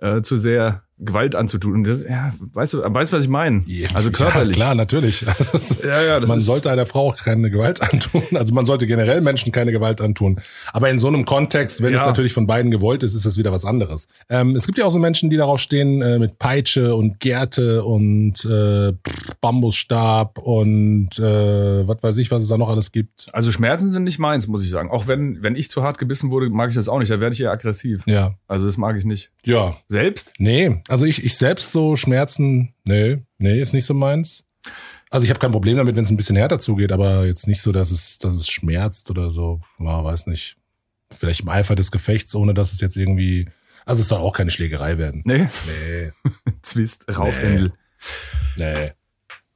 äh, 0.02 0.22
zu 0.22 0.38
sehr 0.38 0.84
Gewalt 1.04 1.36
anzutun. 1.36 1.84
Das, 1.84 2.04
ja, 2.04 2.34
weißt 2.54 2.74
du, 2.74 2.78
weißt 2.84 3.12
du, 3.12 3.18
was 3.18 3.24
ich 3.24 3.30
meine? 3.30 3.64
Also 3.94 4.12
körperlich. 4.12 4.56
Ja, 4.56 4.64
klar, 4.66 4.76
natürlich. 4.76 5.26
Das 5.52 5.72
ist- 5.72 5.84
Ja, 5.84 6.02
ja, 6.02 6.20
das 6.20 6.30
man 6.30 6.38
ist- 6.38 6.46
sollte 6.46 6.70
einer 6.72 6.86
Frau 6.86 7.08
auch 7.10 7.18
keine 7.18 7.50
Gewalt 7.50 7.82
antun. 7.94 8.24
Also 8.36 8.54
man 8.54 8.66
sollte 8.66 8.86
generell 8.88 9.22
Menschen 9.22 9.52
keine 9.52 9.72
Gewalt 9.72 10.00
antun. 10.02 10.40
Aber 10.74 10.90
in 10.90 11.00
so 11.00 11.08
einem 11.08 11.26
Kontext, 11.26 11.82
wenn 11.82 11.94
Ja. 11.94 12.02
es 12.02 12.06
natürlich 12.06 12.34
von 12.34 12.46
beiden 12.48 12.70
gewollt 12.72 13.04
ist, 13.04 13.16
ist 13.16 13.26
das 13.26 13.38
wieder 13.38 13.52
was 13.52 13.66
anderes. 13.66 14.08
Ähm, 14.30 14.56
es 14.56 14.66
gibt 14.66 14.78
ja 14.78 14.86
auch 14.86 14.92
so 14.92 15.00
Menschen, 15.00 15.30
die 15.30 15.38
darauf 15.38 15.60
stehen 15.60 16.02
äh, 16.02 16.20
mit 16.20 16.38
Peitsche 16.40 16.96
und 16.96 17.20
Gerte 17.20 17.84
und 17.84 18.46
äh, 18.46 18.94
Bambusstab 19.42 20.38
und 20.38 21.18
äh, 21.20 21.88
was 21.88 22.04
weiß 22.04 22.18
ich, 22.18 22.32
was 22.32 22.44
es 22.44 22.50
da 22.50 22.58
noch 22.58 22.70
alles 22.70 22.92
gibt. 22.92 23.28
Also 23.34 23.52
Schmerzen 23.52 23.92
sind 23.92 24.04
nicht 24.04 24.20
meins, 24.20 24.48
muss 24.48 24.64
ich 24.64 24.70
sagen. 24.70 24.90
Auch 24.92 25.08
wenn, 25.08 25.42
wenn 25.44 25.56
ich 25.56 25.70
zu 25.70 25.84
hart 25.84 25.98
gebissen 25.98 26.30
wurde, 26.32 26.50
mag 26.50 26.70
ich 26.70 26.76
das 26.76 26.88
auch 26.88 27.00
nicht. 27.00 27.12
Da 27.12 27.20
werde 27.20 27.34
ich 27.34 27.42
eher 27.42 27.52
aggressiv. 27.52 28.04
Ja. 28.06 28.36
Also 28.48 28.66
das 28.66 28.78
mag 28.78 28.96
ich 28.98 29.06
nicht. 29.06 29.32
Ja. 29.46 29.76
Selbst? 29.88 30.34
Nee, 30.38 30.82
also 30.92 31.06
ich, 31.06 31.24
ich 31.24 31.38
selbst 31.38 31.72
so 31.72 31.96
Schmerzen, 31.96 32.74
nee, 32.84 33.20
nee, 33.38 33.62
ist 33.62 33.74
nicht 33.74 33.86
so 33.86 33.94
meins. 33.94 34.44
Also 35.10 35.24
ich 35.24 35.30
habe 35.30 35.40
kein 35.40 35.54
Problem 35.54 35.78
damit, 35.78 35.96
wenn 35.96 36.04
es 36.04 36.12
ein 36.12 36.18
bisschen 36.18 36.36
härter 36.36 36.60
zugeht, 36.60 36.92
aber 36.92 37.26
jetzt 37.26 37.48
nicht 37.48 37.62
so, 37.62 37.72
dass 37.72 37.92
es, 37.92 38.18
dass 38.18 38.34
es 38.34 38.50
schmerzt 38.50 39.10
oder 39.10 39.32
so. 39.32 39.62
Ja, 39.80 40.04
weiß 40.04 40.28
nicht. 40.28 40.58
Vielleicht 41.10 41.42
im 41.42 41.50
Eifer 41.50 41.76
des 41.76 41.92
Gefechts, 41.92 42.36
ohne 42.36 42.54
dass 42.54 42.74
es 42.74 42.82
jetzt 42.82 42.98
irgendwie. 42.98 43.48
Also 43.86 44.02
es 44.02 44.10
soll 44.10 44.20
auch 44.20 44.34
keine 44.34 44.52
Schlägerei 44.52 44.98
werden. 44.98 45.22
Nee. 45.24 45.48
Nee, 45.66 46.12
Zwist, 46.62 47.06
Raufhändel. 47.08 47.72
nee. 48.58 48.92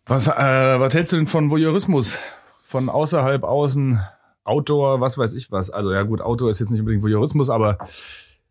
Was, 0.06 0.28
äh, 0.28 0.32
was 0.80 0.93
hältst 0.93 1.12
du 1.12 1.17
denn 1.17 1.28
von 1.28 1.50
Voyeurismus? 1.50 2.17
Von 2.63 2.88
außerhalb, 2.88 3.43
außen, 3.43 4.00
Outdoor, 4.45 5.02
was 5.02 5.17
weiß 5.17 5.34
ich 5.34 5.52
was. 5.52 5.69
Also 5.69 5.91
ja 5.91 6.04
gut, 6.04 6.21
Outdoor 6.21 6.50
ist 6.50 6.60
jetzt 6.60 6.71
nicht 6.71 6.80
unbedingt 6.80 7.04
Voyeurismus, 7.04 7.50
aber 7.50 7.78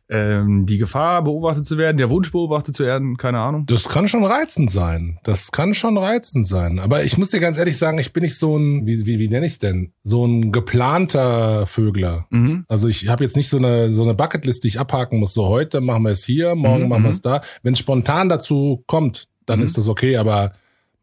ähm, 0.09 0.67
die 0.67 0.79
Gefahr, 0.79 1.25
beobachtet 1.25 1.67
zu 1.67 1.79
werden, 1.79 1.97
der 1.97 2.11
Wunsch, 2.11 2.31
beobachtet 2.31 2.75
zu 2.77 2.85
werden, 2.85 3.17
keine 3.17 3.39
Ahnung. 3.41 3.65
Das 3.67 3.89
kann 3.89 4.07
schon 4.07 4.25
reizend 4.25 4.71
sein. 4.71 5.19
Das 5.25 5.51
kann 5.51 5.73
schon 5.75 5.97
reizend 5.97 6.47
sein. 6.47 6.79
Aber 6.79 7.05
ich 7.05 7.17
muss 7.17 7.31
dir 7.31 7.41
ganz 7.41 7.57
ehrlich 7.57 7.79
sagen, 7.79 7.99
ich 7.99 8.13
bin 8.13 8.23
nicht 8.23 8.39
so 8.39 8.57
ein, 8.57 8.87
wie, 8.87 9.07
wie, 9.07 9.19
wie 9.19 9.29
nenne 9.29 9.47
ich 9.47 9.59
denn? 9.59 9.93
So 10.03 10.27
ein 10.27 10.53
geplanter 10.53 11.67
Vögler. 11.67 12.27
Mhm. 12.31 12.65
Also 12.69 12.89
ich 12.89 13.09
habe 13.09 13.25
jetzt 13.25 13.37
nicht 13.37 13.49
so 13.49 13.57
eine 13.57 13.93
so 13.95 14.03
eine 14.03 14.15
Bucketlist, 14.15 14.65
die 14.65 14.69
ich 14.69 14.79
abhaken 14.81 15.19
muss. 15.19 15.35
So 15.35 15.47
heute 15.49 15.81
machen 15.81 16.03
wir 16.05 16.11
es 16.11 16.25
hier, 16.25 16.55
morgen 16.55 16.85
Mhm, 16.85 16.89
machen 16.91 17.03
wir 17.03 17.09
mhm. 17.09 17.15
es 17.15 17.23
da. 17.23 17.41
Wenn 17.63 17.73
es 17.73 17.79
spontan 17.79 18.29
dazu 18.29 18.85
kommt, 18.87 19.25
dann 19.47 19.61
Mhm. 19.61 19.65
ist 19.65 19.79
das 19.79 19.89
okay. 19.89 20.17
Aber 20.17 20.53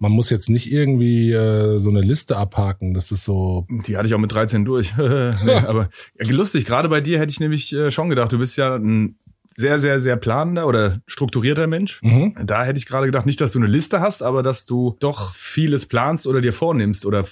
man 0.01 0.11
muss 0.11 0.31
jetzt 0.31 0.49
nicht 0.49 0.71
irgendwie 0.71 1.31
äh, 1.31 1.77
so 1.77 1.91
eine 1.91 2.01
Liste 2.01 2.35
abhaken. 2.35 2.95
Das 2.95 3.11
ist 3.11 3.23
so. 3.23 3.67
Die 3.85 3.97
hatte 3.97 4.07
ich 4.07 4.15
auch 4.15 4.19
mit 4.19 4.31
13 4.33 4.65
durch. 4.65 4.93
nee, 4.97 5.03
aber 5.67 5.89
ja, 6.19 6.31
lustig, 6.31 6.65
gerade 6.65 6.89
bei 6.89 7.01
dir 7.01 7.19
hätte 7.19 7.31
ich 7.31 7.39
nämlich 7.39 7.71
äh, 7.71 7.91
schon 7.91 8.09
gedacht, 8.09 8.31
du 8.31 8.39
bist 8.39 8.57
ja 8.57 8.75
ein 8.75 9.15
sehr, 9.55 9.79
sehr, 9.79 9.99
sehr 9.99 10.15
planender 10.17 10.65
oder 10.65 10.99
strukturierter 11.05 11.67
Mensch. 11.67 12.01
Mhm. 12.01 12.33
Da 12.43 12.63
hätte 12.63 12.79
ich 12.79 12.87
gerade 12.87 13.05
gedacht, 13.05 13.27
nicht, 13.27 13.39
dass 13.41 13.51
du 13.51 13.59
eine 13.59 13.67
Liste 13.67 14.01
hast, 14.01 14.23
aber 14.23 14.41
dass 14.41 14.65
du 14.65 14.97
doch 14.99 15.35
vieles 15.35 15.85
planst 15.85 16.25
oder 16.25 16.41
dir 16.41 16.53
vornimmst 16.53 17.05
oder, 17.05 17.23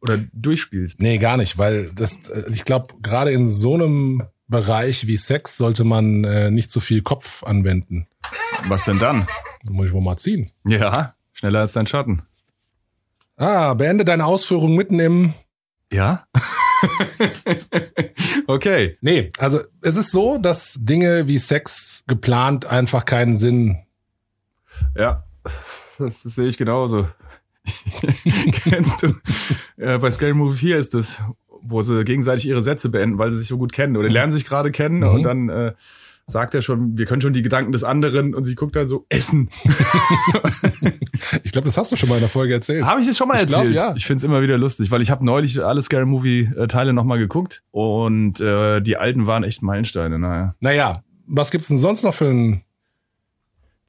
oder 0.00 0.18
durchspielst. 0.32 1.00
Nee, 1.02 1.18
gar 1.18 1.36
nicht, 1.36 1.58
weil 1.58 1.90
das. 1.96 2.28
äh, 2.28 2.44
Ich 2.50 2.64
glaube, 2.64 2.94
gerade 3.02 3.32
in 3.32 3.48
so 3.48 3.74
einem 3.74 4.22
Bereich 4.46 5.08
wie 5.08 5.16
Sex 5.16 5.56
sollte 5.56 5.82
man 5.82 6.22
äh, 6.22 6.52
nicht 6.52 6.70
so 6.70 6.78
viel 6.78 7.02
Kopf 7.02 7.42
anwenden. 7.42 8.06
Was 8.68 8.84
denn 8.84 9.00
dann? 9.00 9.26
Da 9.64 9.72
muss 9.72 9.88
ich 9.88 9.92
wohl 9.92 10.02
mal 10.02 10.16
ziehen. 10.16 10.48
Ja, 10.68 11.15
schneller 11.36 11.60
als 11.60 11.72
dein 11.74 11.86
Schatten. 11.86 12.22
Ah, 13.36 13.74
beende 13.74 14.04
deine 14.04 14.24
Ausführung 14.24 14.74
mitten 14.74 14.98
im. 14.98 15.34
Ja? 15.92 16.26
okay. 18.46 18.96
Nee, 19.00 19.28
also 19.38 19.60
es 19.82 19.96
ist 19.96 20.10
so, 20.10 20.38
dass 20.38 20.76
Dinge 20.80 21.26
wie 21.28 21.38
Sex 21.38 22.02
geplant 22.06 22.66
einfach 22.66 23.04
keinen 23.04 23.36
Sinn 23.36 23.76
Ja, 24.96 25.24
das, 25.98 26.22
das 26.22 26.34
sehe 26.34 26.48
ich 26.48 26.56
genauso. 26.56 27.08
Kennst 28.64 29.02
du? 29.02 29.14
Äh, 29.76 29.98
bei 29.98 30.10
Scary 30.10 30.34
Movie 30.34 30.56
4 30.56 30.78
ist 30.78 30.94
das, 30.94 31.22
wo 31.62 31.82
sie 31.82 32.04
gegenseitig 32.04 32.46
ihre 32.46 32.62
Sätze 32.62 32.88
beenden, 32.88 33.18
weil 33.18 33.30
sie 33.32 33.38
sich 33.38 33.48
so 33.48 33.58
gut 33.58 33.72
kennen 33.72 33.96
oder 33.96 34.08
lernen 34.08 34.32
sich 34.32 34.44
gerade 34.44 34.70
kennen 34.70 35.00
Mhm. 35.00 35.08
und 35.08 35.22
dann 35.22 35.48
äh, 35.48 35.74
sagt 36.28 36.54
er 36.54 36.62
schon, 36.62 36.98
wir 36.98 37.06
können 37.06 37.22
schon 37.22 37.32
die 37.32 37.42
Gedanken 37.42 37.70
des 37.72 37.84
anderen 37.84 38.34
und 38.34 38.44
sie 38.44 38.54
guckt 38.56 38.74
dann 38.74 38.86
so, 38.88 39.06
Essen. 39.08 39.48
Ich 41.44 41.52
glaube, 41.52 41.66
das 41.66 41.78
hast 41.78 41.92
du 41.92 41.96
schon 41.96 42.08
mal 42.08 42.16
in 42.16 42.20
der 42.20 42.28
Folge 42.28 42.54
erzählt. 42.54 42.84
Habe 42.84 43.00
ich 43.00 43.06
das 43.06 43.16
schon 43.16 43.28
mal 43.28 43.34
Ich 43.40 43.46
glaub, 43.46 43.60
erzählt? 43.60 43.76
ja. 43.76 43.94
Ich 43.96 44.06
find's 44.06 44.24
immer 44.24 44.42
wieder 44.42 44.58
lustig, 44.58 44.90
weil 44.90 45.00
ich 45.02 45.10
habe 45.10 45.24
neulich 45.24 45.62
alle 45.64 45.80
Scary 45.82 46.04
Movie 46.06 46.50
äh, 46.56 46.66
Teile 46.66 46.92
nochmal 46.92 47.18
geguckt 47.18 47.62
und 47.70 48.40
äh, 48.40 48.80
die 48.80 48.96
alten 48.96 49.26
waren 49.26 49.44
echt 49.44 49.62
Meilensteine. 49.62 50.18
Naja. 50.18 50.54
Naja, 50.60 51.02
was 51.26 51.50
gibt's 51.50 51.68
denn 51.68 51.78
sonst 51.78 52.02
noch 52.02 52.14
für 52.14 52.26
ein. 52.28 52.62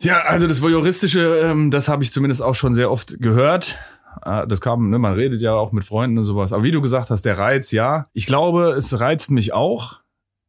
Ja, 0.02 0.20
also 0.22 0.46
das 0.48 0.62
Voyeuristische, 0.62 1.40
ähm, 1.44 1.72
das 1.72 1.88
habe 1.90 2.04
ich 2.04 2.12
zumindest 2.12 2.44
auch 2.44 2.54
schon 2.56 2.76
sehr 2.76 2.92
oft 2.92 3.20
gehört. 3.20 3.78
Ah, 4.22 4.46
Das 4.46 4.62
kam, 4.62 4.90
ne, 4.92 5.00
man 5.00 5.14
redet 5.14 5.42
ja 5.42 5.54
auch 5.54 5.72
mit 5.72 5.86
Freunden 5.86 6.20
und 6.20 6.24
sowas. 6.26 6.54
Aber 6.54 6.62
wie 6.64 6.72
du 6.72 6.82
gesagt 6.82 7.10
hast, 7.10 7.24
der 7.24 7.40
Reiz, 7.40 7.72
ja. 7.72 8.08
Ich 8.14 8.28
glaube, 8.28 8.74
es 8.78 9.00
reizt 9.00 9.32
mich 9.32 9.54
auch. 9.54 10.02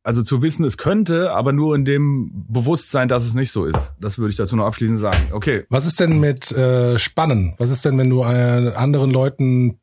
Also 0.09 0.23
zu 0.23 0.41
wissen, 0.41 0.65
es 0.65 0.79
könnte, 0.79 1.33
aber 1.33 1.53
nur 1.53 1.77
in 1.77 1.85
dem 1.85 2.47
Bewusstsein, 2.49 3.09
dass 3.09 3.27
es 3.27 3.35
nicht 3.35 3.51
so 3.51 3.67
ist. 3.67 3.93
Das 4.01 4.17
würde 4.17 4.31
ich 4.31 4.37
dazu 4.37 4.57
noch 4.57 4.65
abschließend 4.65 4.99
sagen. 4.99 5.19
Okay. 5.33 5.67
Was 5.69 5.85
ist 5.85 6.01
denn 6.01 6.19
mit 6.19 6.51
äh, 6.51 6.99
Spannen? 6.99 7.53
Was 7.59 7.69
ist 7.69 7.85
denn, 7.85 7.99
wenn 7.99 8.09
du 8.09 8.23
äh, 8.23 8.73
anderen 8.75 9.11
Leuten 9.11 9.79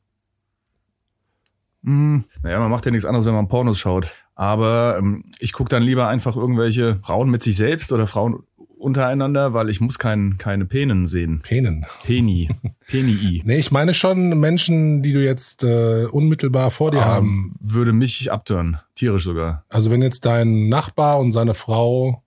Hm, 1.83 2.23
naja, 2.41 2.59
man 2.59 2.71
macht 2.71 2.88
ja 2.88 2.91
nichts 2.91 3.05
anderes, 3.05 3.27
wenn 3.27 3.35
man 3.35 3.47
Pornos 3.47 3.77
schaut. 3.77 4.15
Aber 4.33 4.97
ähm, 4.97 5.25
ich 5.38 5.53
gucke 5.53 5.69
dann 5.69 5.83
lieber 5.83 6.07
einfach 6.07 6.35
irgendwelche 6.35 6.97
Frauen 7.03 7.29
mit 7.29 7.43
sich 7.43 7.55
selbst 7.55 7.93
oder 7.93 8.07
Frauen 8.07 8.41
untereinander, 8.85 9.53
weil 9.53 9.69
ich 9.69 9.81
muss 9.81 9.97
kein, 9.99 10.37
keine 10.37 10.65
Penen 10.65 11.07
sehen. 11.07 11.41
Penen. 11.41 11.85
Peni. 12.05 12.49
Penii. 12.87 13.41
Nee, 13.45 13.57
ich 13.57 13.71
meine 13.71 13.93
schon 13.93 14.29
Menschen, 14.39 15.01
die 15.01 15.11
du 15.11 15.23
jetzt 15.23 15.63
äh, 15.63 16.05
unmittelbar 16.05 16.71
vor 16.71 16.91
dir 16.91 17.03
haben. 17.03 17.27
Ähm, 17.27 17.55
würde 17.59 17.91
mich 17.91 18.31
abtören. 18.31 18.77
Tierisch 18.95 19.23
sogar. 19.23 19.65
Also 19.69 19.91
wenn 19.91 20.01
jetzt 20.01 20.25
dein 20.25 20.69
Nachbar 20.69 21.19
und 21.19 21.31
seine 21.31 21.53
Frau 21.55 22.23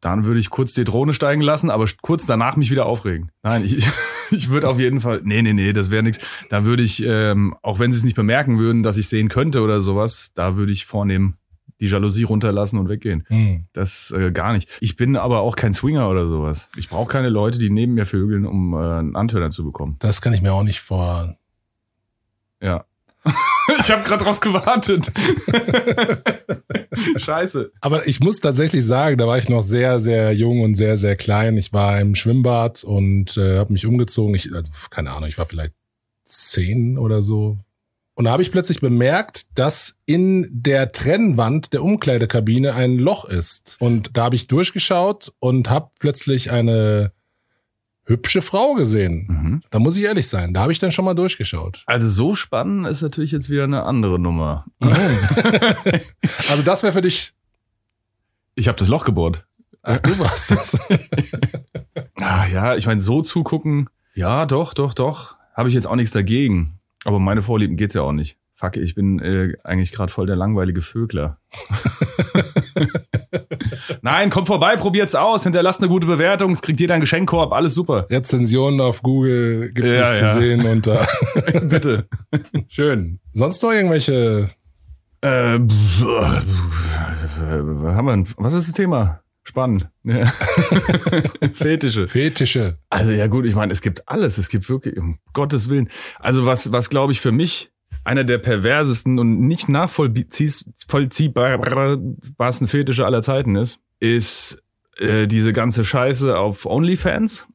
Dann 0.00 0.24
würde 0.24 0.40
ich 0.40 0.50
kurz 0.50 0.72
die 0.72 0.84
Drohne 0.84 1.12
steigen 1.12 1.42
lassen, 1.42 1.70
aber 1.70 1.86
kurz 2.00 2.26
danach 2.26 2.56
mich 2.56 2.70
wieder 2.70 2.86
aufregen. 2.86 3.30
Nein, 3.42 3.64
ich, 3.64 3.86
ich 4.30 4.48
würde 4.48 4.68
auf 4.68 4.80
jeden 4.80 5.00
Fall. 5.00 5.20
Nee, 5.22 5.42
nee, 5.42 5.52
nee, 5.52 5.72
das 5.72 5.90
wäre 5.90 6.02
nichts. 6.02 6.24
Da 6.48 6.64
würde 6.64 6.82
ich, 6.82 7.04
ähm, 7.06 7.54
auch 7.62 7.78
wenn 7.78 7.92
sie 7.92 7.98
es 7.98 8.04
nicht 8.04 8.16
bemerken 8.16 8.58
würden, 8.58 8.82
dass 8.82 8.96
ich 8.96 9.08
sehen 9.08 9.28
könnte 9.28 9.60
oder 9.60 9.80
sowas, 9.80 10.32
da 10.34 10.56
würde 10.56 10.72
ich 10.72 10.86
vornehmen, 10.86 11.36
die 11.82 11.86
Jalousie 11.88 12.22
runterlassen 12.22 12.78
und 12.78 12.88
weggehen. 12.88 13.24
hm, 13.28 13.66
Das 13.74 14.10
äh, 14.16 14.30
gar 14.32 14.52
nicht. 14.54 14.70
Ich 14.80 14.96
bin 14.96 15.16
aber 15.16 15.40
auch 15.40 15.56
kein 15.56 15.74
Swinger 15.74 16.08
oder 16.08 16.26
sowas. 16.28 16.70
Ich 16.76 16.88
brauche 16.88 17.08
keine 17.08 17.28
Leute, 17.28 17.58
die 17.58 17.68
neben 17.68 17.92
mir 17.94 18.06
vögeln, 18.06 18.46
um 18.46 18.72
äh, 18.72 18.76
einen 18.78 19.16
Anhörer 19.16 19.50
zu 19.50 19.64
bekommen. 19.64 19.96
das 19.98 20.22
kann 20.22 20.32
ich 20.32 20.40
mir 20.40 20.54
auch 20.54 20.62
nicht 20.62 20.80
vor. 20.80 21.36
Ja. 22.62 22.84
ich 23.80 23.90
habe 23.92 24.02
gerade 24.02 24.24
drauf 24.24 24.40
gewartet. 24.40 25.12
Scheiße. 27.16 27.72
Aber 27.80 28.06
ich 28.06 28.20
muss 28.20 28.40
tatsächlich 28.40 28.84
sagen, 28.84 29.16
da 29.16 29.26
war 29.26 29.38
ich 29.38 29.48
noch 29.48 29.62
sehr, 29.62 30.00
sehr 30.00 30.32
jung 30.32 30.60
und 30.60 30.74
sehr, 30.74 30.96
sehr 30.96 31.16
klein. 31.16 31.56
Ich 31.56 31.72
war 31.72 32.00
im 32.00 32.14
Schwimmbad 32.14 32.84
und 32.84 33.36
äh, 33.36 33.58
habe 33.58 33.72
mich 33.72 33.86
umgezogen. 33.86 34.34
Ich, 34.34 34.52
also 34.54 34.70
keine 34.90 35.12
Ahnung, 35.12 35.28
ich 35.28 35.38
war 35.38 35.46
vielleicht 35.46 35.74
zehn 36.24 36.98
oder 36.98 37.22
so. 37.22 37.58
Und 38.14 38.24
da 38.26 38.32
habe 38.32 38.42
ich 38.42 38.52
plötzlich 38.52 38.80
bemerkt, 38.80 39.58
dass 39.58 39.96
in 40.04 40.46
der 40.50 40.92
Trennwand 40.92 41.72
der 41.72 41.82
Umkleidekabine 41.82 42.74
ein 42.74 42.98
Loch 42.98 43.24
ist. 43.24 43.76
Und 43.80 44.16
da 44.16 44.24
habe 44.24 44.36
ich 44.36 44.48
durchgeschaut 44.48 45.32
und 45.38 45.70
habe 45.70 45.90
plötzlich 45.98 46.50
eine 46.50 47.12
hübsche 48.04 48.42
Frau 48.42 48.74
gesehen. 48.74 49.26
Mhm. 49.28 49.60
Da 49.70 49.78
muss 49.78 49.96
ich 49.96 50.02
ehrlich 50.04 50.28
sein, 50.28 50.52
da 50.52 50.62
habe 50.62 50.72
ich 50.72 50.78
dann 50.78 50.92
schon 50.92 51.04
mal 51.04 51.14
durchgeschaut. 51.14 51.82
Also 51.86 52.08
so 52.08 52.34
spannend 52.34 52.86
ist 52.86 53.00
natürlich 53.00 53.32
jetzt 53.32 53.48
wieder 53.48 53.64
eine 53.64 53.84
andere 53.84 54.18
Nummer. 54.18 54.66
Also 56.50 56.62
das 56.64 56.82
wäre 56.82 56.92
für 56.92 57.00
dich. 57.00 57.32
Ich 58.54 58.68
habe 58.68 58.78
das 58.78 58.88
Loch 58.88 59.04
gebohrt. 59.04 59.46
Ach, 59.82 59.98
du 60.00 60.18
warst 60.18 60.50
das. 60.50 60.78
Ah, 62.20 62.46
ja, 62.46 62.76
ich 62.76 62.86
meine, 62.86 63.00
so 63.00 63.20
zugucken, 63.20 63.88
ja, 64.14 64.46
doch, 64.46 64.74
doch, 64.74 64.94
doch. 64.94 65.34
Habe 65.54 65.68
ich 65.68 65.74
jetzt 65.74 65.86
auch 65.86 65.96
nichts 65.96 66.12
dagegen. 66.12 66.78
Aber 67.04 67.18
meine 67.18 67.42
Vorlieben 67.42 67.76
geht's 67.76 67.94
ja 67.94 68.02
auch 68.02 68.12
nicht. 68.12 68.36
Fuck, 68.54 68.76
ich 68.76 68.94
bin 68.94 69.18
äh, 69.18 69.54
eigentlich 69.64 69.92
gerade 69.92 70.12
voll 70.12 70.26
der 70.26 70.36
langweilige 70.36 70.82
Vögler. 70.82 71.38
Nein, 74.02 74.30
kommt 74.30 74.46
vorbei, 74.46 74.76
probiert's 74.76 75.14
aus, 75.14 75.42
hinterlasst 75.44 75.80
eine 75.80 75.88
gute 75.88 76.06
Bewertung, 76.06 76.52
es 76.52 76.62
kriegt 76.62 76.78
jeder 76.78 76.94
einen 76.94 77.00
Geschenkkorb, 77.00 77.52
alles 77.52 77.74
super. 77.74 78.06
Rezensionen 78.10 78.80
auf 78.80 79.02
Google 79.02 79.72
gibt 79.72 79.86
Ja, 79.86 80.12
es 80.12 80.20
ja. 80.20 80.32
zu 80.32 80.40
sehen 80.40 80.66
unter. 80.66 81.06
Bitte. 81.62 82.06
Schön. 82.68 83.18
Sonst 83.32 83.62
noch 83.62 83.72
irgendwelche 83.72 84.48
Äh, 85.22 85.58
pf, 85.58 86.02
äh, 86.02 87.50
haben 87.50 88.06
wir 88.06 88.24
was 88.36 88.54
ist 88.54 88.68
das 88.68 88.74
Thema? 88.74 89.20
Spannend. 89.44 89.88
Ja. 90.04 90.26
Fetische. 91.52 92.08
Fetische? 92.08 92.78
Also 92.90 93.12
ja 93.12 93.26
gut, 93.26 93.44
ich 93.44 93.54
meine, 93.54 93.72
es 93.72 93.82
gibt 93.82 94.08
alles. 94.08 94.38
Es 94.38 94.48
gibt 94.48 94.68
wirklich, 94.68 94.96
um 94.96 95.18
Gottes 95.32 95.68
Willen. 95.68 95.90
Also 96.20 96.46
was, 96.46 96.72
was 96.72 96.90
glaube 96.90 97.12
ich 97.12 97.20
für 97.20 97.32
mich 97.32 97.72
einer 98.04 98.24
der 98.24 98.38
perversesten 98.38 99.18
und 99.18 99.40
nicht 99.40 99.68
nachvollziehbarsten 99.68 102.68
Fetische 102.68 103.04
aller 103.04 103.22
Zeiten 103.22 103.56
ist, 103.56 103.80
ist 104.00 104.62
äh, 104.96 105.26
diese 105.26 105.52
ganze 105.52 105.84
Scheiße 105.84 106.38
auf 106.38 106.64
OnlyFans. 106.66 107.48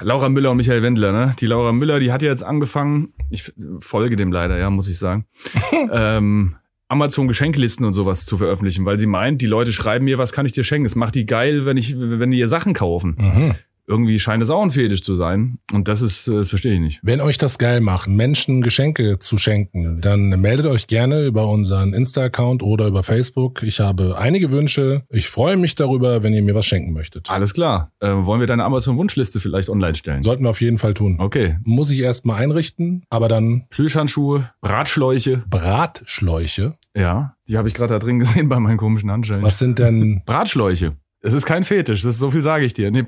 Laura 0.00 0.30
Müller 0.30 0.52
und 0.52 0.56
Michael 0.56 0.82
Wendler, 0.82 1.12
ne? 1.12 1.36
Die 1.38 1.44
Laura 1.46 1.72
Müller, 1.72 2.00
die 2.00 2.12
hat 2.12 2.22
ja 2.22 2.30
jetzt 2.30 2.42
angefangen, 2.42 3.12
ich 3.28 3.52
folge 3.80 4.16
dem 4.16 4.32
leider, 4.32 4.56
ja, 4.58 4.70
muss 4.70 4.88
ich 4.88 4.98
sagen, 4.98 5.26
ähm, 5.92 6.56
Amazon 6.90 7.28
Geschenklisten 7.28 7.86
und 7.86 7.92
sowas 7.92 8.26
zu 8.26 8.38
veröffentlichen, 8.38 8.84
weil 8.84 8.98
sie 8.98 9.06
meint, 9.06 9.40
die 9.40 9.46
Leute 9.46 9.72
schreiben 9.72 10.04
mir, 10.04 10.18
was 10.18 10.32
kann 10.32 10.44
ich 10.44 10.52
dir 10.52 10.64
schenken? 10.64 10.86
Es 10.86 10.96
macht 10.96 11.14
die 11.14 11.24
geil, 11.24 11.64
wenn 11.64 11.76
ich, 11.76 11.94
wenn 11.98 12.30
die 12.30 12.38
ihr 12.38 12.48
Sachen 12.48 12.74
kaufen. 12.74 13.16
Mhm. 13.18 13.54
Irgendwie 13.90 14.20
scheint 14.20 14.40
es 14.40 14.50
auch 14.50 14.62
ein 14.62 14.70
Fetisch 14.70 15.02
zu 15.02 15.16
sein. 15.16 15.58
Und 15.72 15.88
das 15.88 16.00
ist, 16.00 16.28
äh, 16.28 16.34
das 16.34 16.50
verstehe 16.50 16.74
ich 16.74 16.80
nicht. 16.80 17.00
Wenn 17.02 17.20
euch 17.20 17.38
das 17.38 17.58
geil 17.58 17.80
macht, 17.80 18.08
Menschen 18.08 18.62
Geschenke 18.62 19.18
zu 19.18 19.36
schenken, 19.36 20.00
dann 20.00 20.28
meldet 20.40 20.66
euch 20.66 20.86
gerne 20.86 21.24
über 21.26 21.48
unseren 21.48 21.92
Insta-Account 21.92 22.62
oder 22.62 22.86
über 22.86 23.02
Facebook. 23.02 23.64
Ich 23.64 23.80
habe 23.80 24.16
einige 24.16 24.52
Wünsche. 24.52 25.02
Ich 25.10 25.28
freue 25.28 25.56
mich 25.56 25.74
darüber, 25.74 26.22
wenn 26.22 26.32
ihr 26.32 26.42
mir 26.42 26.54
was 26.54 26.66
schenken 26.66 26.92
möchtet. 26.92 27.28
Alles 27.30 27.52
klar. 27.52 27.90
Äh, 27.98 28.10
wollen 28.12 28.38
wir 28.38 28.46
deine 28.46 28.62
Amazon-Wunschliste 28.62 29.40
vielleicht 29.40 29.68
online 29.68 29.96
stellen? 29.96 30.22
Sollten 30.22 30.44
wir 30.44 30.50
auf 30.50 30.60
jeden 30.60 30.78
Fall 30.78 30.94
tun. 30.94 31.16
Okay. 31.18 31.58
Muss 31.64 31.90
ich 31.90 31.98
erst 31.98 32.24
mal 32.26 32.36
einrichten, 32.36 33.02
aber 33.10 33.26
dann 33.26 33.66
Plüschhandschuhe, 33.70 34.50
Bratschläuche. 34.60 35.42
Bratschläuche. 35.50 36.76
Ja, 36.96 37.36
die 37.48 37.56
habe 37.56 37.68
ich 37.68 37.74
gerade 37.74 37.94
da 37.94 37.98
drin 37.98 38.18
gesehen 38.18 38.48
bei 38.48 38.58
meinen 38.58 38.76
komischen 38.76 39.10
Handschellen. 39.10 39.42
Was 39.42 39.58
sind 39.58 39.78
denn 39.78 40.22
Bratschläuche. 40.26 40.96
Es 41.22 41.34
ist 41.34 41.44
kein 41.44 41.64
Fetisch, 41.64 42.00
das 42.02 42.14
ist 42.14 42.20
so 42.20 42.30
viel 42.30 42.40
sage 42.42 42.64
ich 42.64 42.72
dir. 42.72 42.90
Nee, 42.90 43.04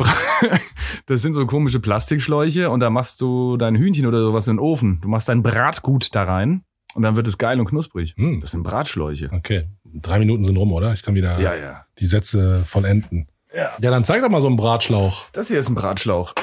das 1.07 1.23
sind 1.23 1.33
so 1.33 1.47
komische 1.47 1.81
Plastikschläuche 1.81 2.69
und 2.71 2.81
da 2.81 2.91
machst 2.91 3.21
du 3.23 3.57
dein 3.57 3.75
Hühnchen 3.75 4.07
oder 4.07 4.21
sowas 4.21 4.47
in 4.49 4.57
den 4.57 4.61
Ofen. 4.61 5.01
Du 5.01 5.09
machst 5.09 5.29
dein 5.31 5.43
Bratgut 5.43 6.15
da 6.15 6.25
rein 6.25 6.63
und 6.95 7.03
dann 7.05 7.17
wird 7.17 7.27
es 7.27 7.39
geil 7.39 7.59
und 7.59 7.67
knusprig. 7.67 8.15
Hm. 8.19 8.41
Das 8.41 8.51
sind 8.51 8.65
Bratschläuche. 8.65 9.31
Okay, 9.33 9.65
drei 9.85 10.19
Minuten 10.19 10.43
sind 10.45 10.59
rum, 10.59 10.73
oder? 10.73 10.93
Ich 10.93 11.03
kann 11.03 11.15
wieder 11.15 11.41
Ja, 11.41 11.55
ja. 11.55 11.87
die 11.99 12.07
Sätze 12.07 12.63
vollenden. 12.67 13.29
Ja. 13.55 13.71
Ja, 13.81 13.91
dann 13.91 14.05
zeig 14.05 14.21
doch 14.23 14.29
mal 14.31 14.43
so 14.43 14.47
einen 14.47 14.57
Bratschlauch. 14.57 15.25
Das 15.33 15.49
hier 15.49 15.59
ist 15.59 15.71
ein 15.71 15.75
Bratschlauch. 15.75 16.35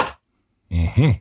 Mhm. 0.70 1.18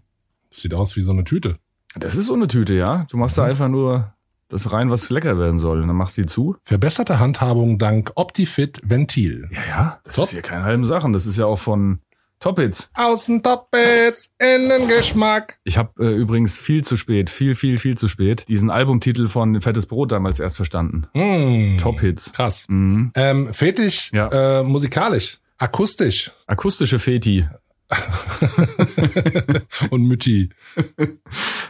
Das 0.50 0.60
sieht 0.60 0.72
aus 0.72 0.96
wie 0.96 1.02
so 1.02 1.12
eine 1.12 1.24
Tüte. 1.24 1.58
Das 1.94 2.16
ist 2.16 2.26
so 2.26 2.34
eine 2.34 2.48
Tüte, 2.48 2.72
ja. 2.74 3.06
Du 3.10 3.18
machst 3.18 3.36
da 3.36 3.44
einfach 3.44 3.68
nur 3.68 4.14
das 4.48 4.72
rein, 4.72 4.90
was 4.90 5.10
lecker 5.10 5.38
werden 5.38 5.58
soll. 5.58 5.80
Und 5.82 5.88
dann 5.88 5.96
machst 5.96 6.16
du 6.18 6.22
die 6.22 6.26
zu. 6.26 6.56
Verbesserte 6.64 7.18
Handhabung 7.18 7.78
dank 7.78 8.12
Optifit 8.16 8.80
Ventil. 8.82 9.48
Ja, 9.52 9.60
ja. 9.68 10.00
Das 10.04 10.16
Top. 10.16 10.24
ist 10.24 10.30
hier 10.32 10.42
keine 10.42 10.64
halben 10.64 10.84
Sachen. 10.86 11.12
Das 11.12 11.26
ist 11.26 11.38
ja 11.38 11.46
auch 11.46 11.58
von 11.58 12.00
Toppits. 12.40 12.88
Außen 12.94 13.42
Toppets, 13.42 14.30
innen 14.38 14.86
Geschmack. 14.86 15.58
Ich 15.64 15.76
habe 15.76 16.04
äh, 16.04 16.14
übrigens 16.14 16.56
viel 16.56 16.84
zu 16.84 16.96
spät, 16.96 17.30
viel, 17.30 17.56
viel, 17.56 17.78
viel 17.78 17.98
zu 17.98 18.06
spät, 18.06 18.44
diesen 18.48 18.70
Albumtitel 18.70 19.26
von 19.26 19.60
Fettes 19.60 19.86
Brot 19.86 20.12
damals 20.12 20.38
erst 20.38 20.54
verstanden. 20.56 21.08
Hm. 21.14 21.78
Top-Hits. 21.80 22.32
Krass. 22.32 22.64
Mhm. 22.68 23.10
Ähm, 23.16 23.52
Fetisch, 23.52 24.12
Ja. 24.12 24.60
äh, 24.60 24.62
musikalisch, 24.62 25.38
akustisch 25.58 26.30
Akustische 26.46 27.00
Feti. 27.00 27.44
und 29.90 30.02
Mütti. 30.02 30.50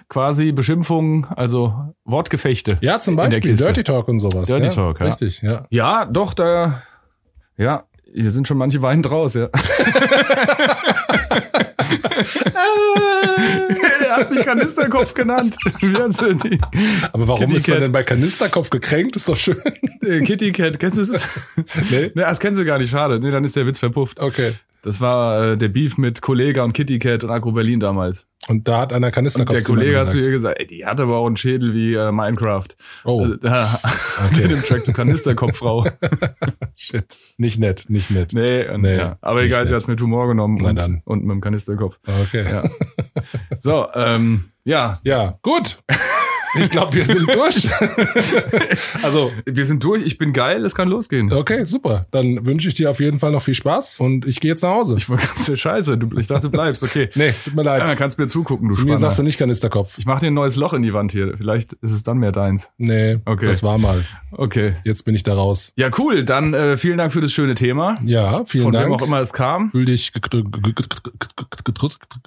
Quasi 0.09 0.53
Beschimpfungen, 0.53 1.27
also 1.37 1.75
Wortgefechte. 2.05 2.79
Ja, 2.81 2.99
zum 2.99 3.17
Beispiel. 3.17 3.57
Dirty 3.57 3.85
Talk 3.85 4.09
und 4.09 4.21
sowas. 4.21 4.49
Dirty 4.49 4.67
ja? 4.67 4.71
Talk, 4.71 5.01
ja. 5.01 5.07
Richtig, 5.07 5.43
ja. 5.43 5.67
Ja, 5.71 6.05
doch, 6.07 6.33
da. 6.33 6.83
Ja, 7.59 7.85
hier 8.13 8.31
sind 8.31 8.49
schon 8.49 8.57
manche 8.57 8.81
Wein 8.81 9.03
draus, 9.03 9.35
ja. 9.35 9.49
Der 14.01 14.17
hat 14.17 14.31
mich 14.31 14.45
Kanisterkopf 14.45 15.15
genannt. 15.15 15.57
Aber 17.13 17.29
warum 17.29 17.41
Kitty 17.41 17.57
ist 17.57 17.69
man 17.69 17.77
Cat. 17.77 17.87
denn 17.87 17.93
bei 17.93 18.03
Kanisterkopf 18.03 18.71
gekränkt? 18.71 19.17
Ist 19.17 19.29
doch 19.29 19.37
schön. 19.37 19.61
Äh, 20.03 20.21
Kitty 20.23 20.53
Cat, 20.53 20.79
kennst 20.79 20.99
du 20.99 21.05
das? 21.05 21.29
Nee. 21.91 22.11
Nee, 22.15 22.23
das 22.23 22.41
kennst 22.41 22.61
du 22.61 22.65
gar 22.65 22.79
nicht, 22.79 22.91
schade. 22.91 23.21
Nee, 23.21 23.31
dann 23.31 23.45
ist 23.45 23.57
der 23.57 23.67
Witz 23.67 23.79
verpufft. 23.79 24.19
Okay. 24.21 24.53
Das 24.83 25.01
war 25.01 25.43
äh, 25.53 25.57
der 25.59 25.69
Beef 25.69 25.99
mit 25.99 26.23
Kollega 26.23 26.63
und 26.63 26.73
Kitty 26.73 26.99
Cat 26.99 27.25
und 27.25 27.31
Agro 27.31 27.53
Berlin 27.53 27.81
damals. 27.81 28.27
Und 28.47 28.67
da 28.69 28.81
hat 28.83 28.93
einer 28.93 29.09
Und 29.09 29.13
Kanisterkopf 29.13 29.55
der 29.57 29.65
zu 29.65 29.73
mir 29.73 29.79
Kollege 29.81 30.01
hat 30.01 30.09
zu 30.09 30.21
ihr 30.21 30.31
gesagt, 30.31 30.59
ey, 30.59 30.67
die 30.67 30.87
hat 30.87 31.01
aber 31.01 31.19
auch 31.19 31.27
einen 31.27 31.37
Schädel 31.37 31.75
wie 31.75 31.95
äh, 31.95 32.13
Minecraft. 32.13 32.69
Oh, 33.05 33.23
Also, 33.25 33.37
da, 33.37 33.69
Mit 34.41 34.51
dem 34.51 34.63
Track, 34.63 34.85
du 34.85 34.93
Kanisterkopfrau. 34.93 35.85
shit. 36.77 37.19
Nicht 37.37 37.59
nett, 37.59 37.87
nicht 37.89 38.11
nett. 38.11 38.33
nee, 38.33 38.69
und, 38.69 38.83
Nee, 38.83 38.97
ja. 38.97 39.19
aber 39.21 39.43
egal, 39.43 39.67
sie 39.67 39.73
nett. 39.73 39.81
hat's 39.83 39.89
mit 39.89 40.01
Humor 40.01 40.29
genommen 40.29 40.59
Na 40.63 40.71
und, 40.71 40.77
dann. 40.79 41.03
und 41.05 41.25
mit 41.25 41.35
dem 41.35 41.41
Kanisterkopf. 41.41 41.99
Okay. 42.23 42.45
Ja. 42.51 42.63
So, 43.59 43.89
ähm, 43.95 44.45
ja, 44.65 45.01
Ja, 45.03 45.39
gut. 45.43 45.81
Ich 46.61 46.71
glaube, 46.71 46.95
wir 46.95 47.05
sind 47.05 47.29
durch. 47.35 47.69
also, 49.03 49.33
wir 49.45 49.65
sind 49.65 49.83
durch. 49.85 50.05
Ich 50.05 50.19
bin 50.19 50.33
geil, 50.33 50.65
es 50.65 50.75
kann 50.75 50.89
losgehen. 50.89 51.33
okay, 51.33 51.65
super. 51.65 52.07
Dann 52.11 52.45
wünsche 52.47 52.69
ich 52.69 52.75
dir 52.75 52.91
auf 52.91 53.01
jeden 53.01 53.19
Fall 53.19 53.31
noch 53.33 53.43
viel 53.43 53.55
Spaß 53.55 54.01
und 54.01 54.27
ich 54.27 54.41
gehe 54.41 54.51
jetzt 54.51 54.63
nach 54.63 54.71
Hause. 54.71 54.95
Ich 54.97 55.09
war 55.09 55.17
ganz 55.19 55.51
scheiße. 55.59 55.99
Du, 55.99 56.17
ich 56.19 56.27
dachte, 56.27 56.43
du 56.47 56.51
bleibst. 56.51 56.83
Okay. 56.83 57.11
nee, 57.15 57.33
tut 57.45 57.55
mir 57.55 57.63
leid. 57.63 57.81
Ja, 57.81 57.87
dann 57.87 57.97
kannst 57.97 58.19
du 58.19 58.23
mir 58.23 58.29
zugucken, 58.29 58.69
du 58.69 58.75
Zu 58.75 58.81
mir 58.83 58.87
Spanner. 58.93 58.99
sagst 58.99 59.19
du 59.19 59.23
nicht 59.23 59.39
Kanisterkopf. 59.39 59.95
Ich 59.99 60.07
mach 60.07 60.21
dir 60.21 60.29
ein 60.29 60.35
neues 60.35 60.57
Loch 60.57 60.73
in 60.75 60.83
die 60.83 60.93
Wand 60.93 61.13
hier. 61.13 61.35
Vielleicht 61.37 61.73
ist 61.75 61.93
es 61.93 62.03
dann 62.03 62.19
mehr 62.19 62.33
deins. 62.33 62.69
Nee, 62.79 63.19
Okay. 63.25 63.47
das 63.47 63.63
war 63.63 63.79
mal. 63.79 64.05
Okay. 64.33 64.77
Jetzt 64.85 65.05
bin 65.05 65.15
ich 65.15 65.23
da 65.23 65.35
raus. 65.35 65.73
Ja, 65.77 65.91
cool. 65.99 66.25
Dann 66.25 66.55
äh, 66.55 66.77
vielen 66.77 66.99
Dank 66.99 67.13
für 67.13 67.21
das 67.21 67.33
schöne 67.33 67.55
Thema. 67.55 67.97
Ja, 68.05 68.45
vielen 68.45 68.65
Von 68.65 68.73
Dank. 68.73 68.87
wem 68.87 68.93
auch 68.95 69.03
immer 69.03 69.21
es 69.21 69.33
kam. 69.33 69.71
Fühl 69.71 69.85
dich 69.85 70.13
gedrückt, 70.13 70.57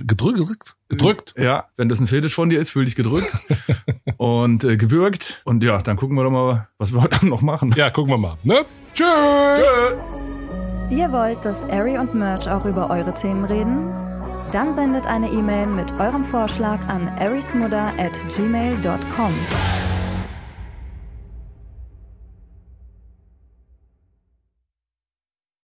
gedrückt, 0.08 0.76
gedrückt. 0.92 1.34
Ja, 1.38 1.66
wenn 1.78 1.90
das 1.90 2.00
ein 2.00 2.08
Fetisch 2.08 2.36
von 2.36 2.50
dir 2.50 2.60
ist, 2.60 2.70
fühl 2.70 2.86
dich 2.86 2.96
gedrückt 2.96 3.32
und 4.18 4.64
äh, 4.64 4.78
gewürgt. 4.78 5.42
Und 5.44 5.64
ja, 5.64 5.82
dann 5.82 5.98
gucken 5.98 6.16
wir 6.16 6.24
doch 6.24 6.32
mal, 6.32 6.68
was 6.78 6.94
wir 6.94 7.02
heute 7.02 7.26
noch 7.28 7.42
machen. 7.42 7.74
Ja, 7.76 7.90
gucken 7.90 8.14
wir 8.14 8.18
mal. 8.18 8.38
Ne? 8.44 8.64
Tschüss. 8.94 9.08
Ihr 10.92 11.12
wollt, 11.12 11.46
dass 11.46 11.64
Ari 11.70 11.98
und 11.98 12.14
Merch 12.14 12.50
auch 12.50 12.66
über 12.66 12.90
eure 12.90 13.14
Themen 13.14 13.46
reden? 13.46 13.90
Dann 14.52 14.74
sendet 14.74 15.08
eine 15.08 15.30
E-Mail 15.30 15.68
mit 15.68 15.94
eurem 15.94 16.26
Vorschlag 16.26 16.86
an 16.88 17.08
arismudder 17.18 17.94
at 17.98 18.12
gmail.com. 18.28 19.34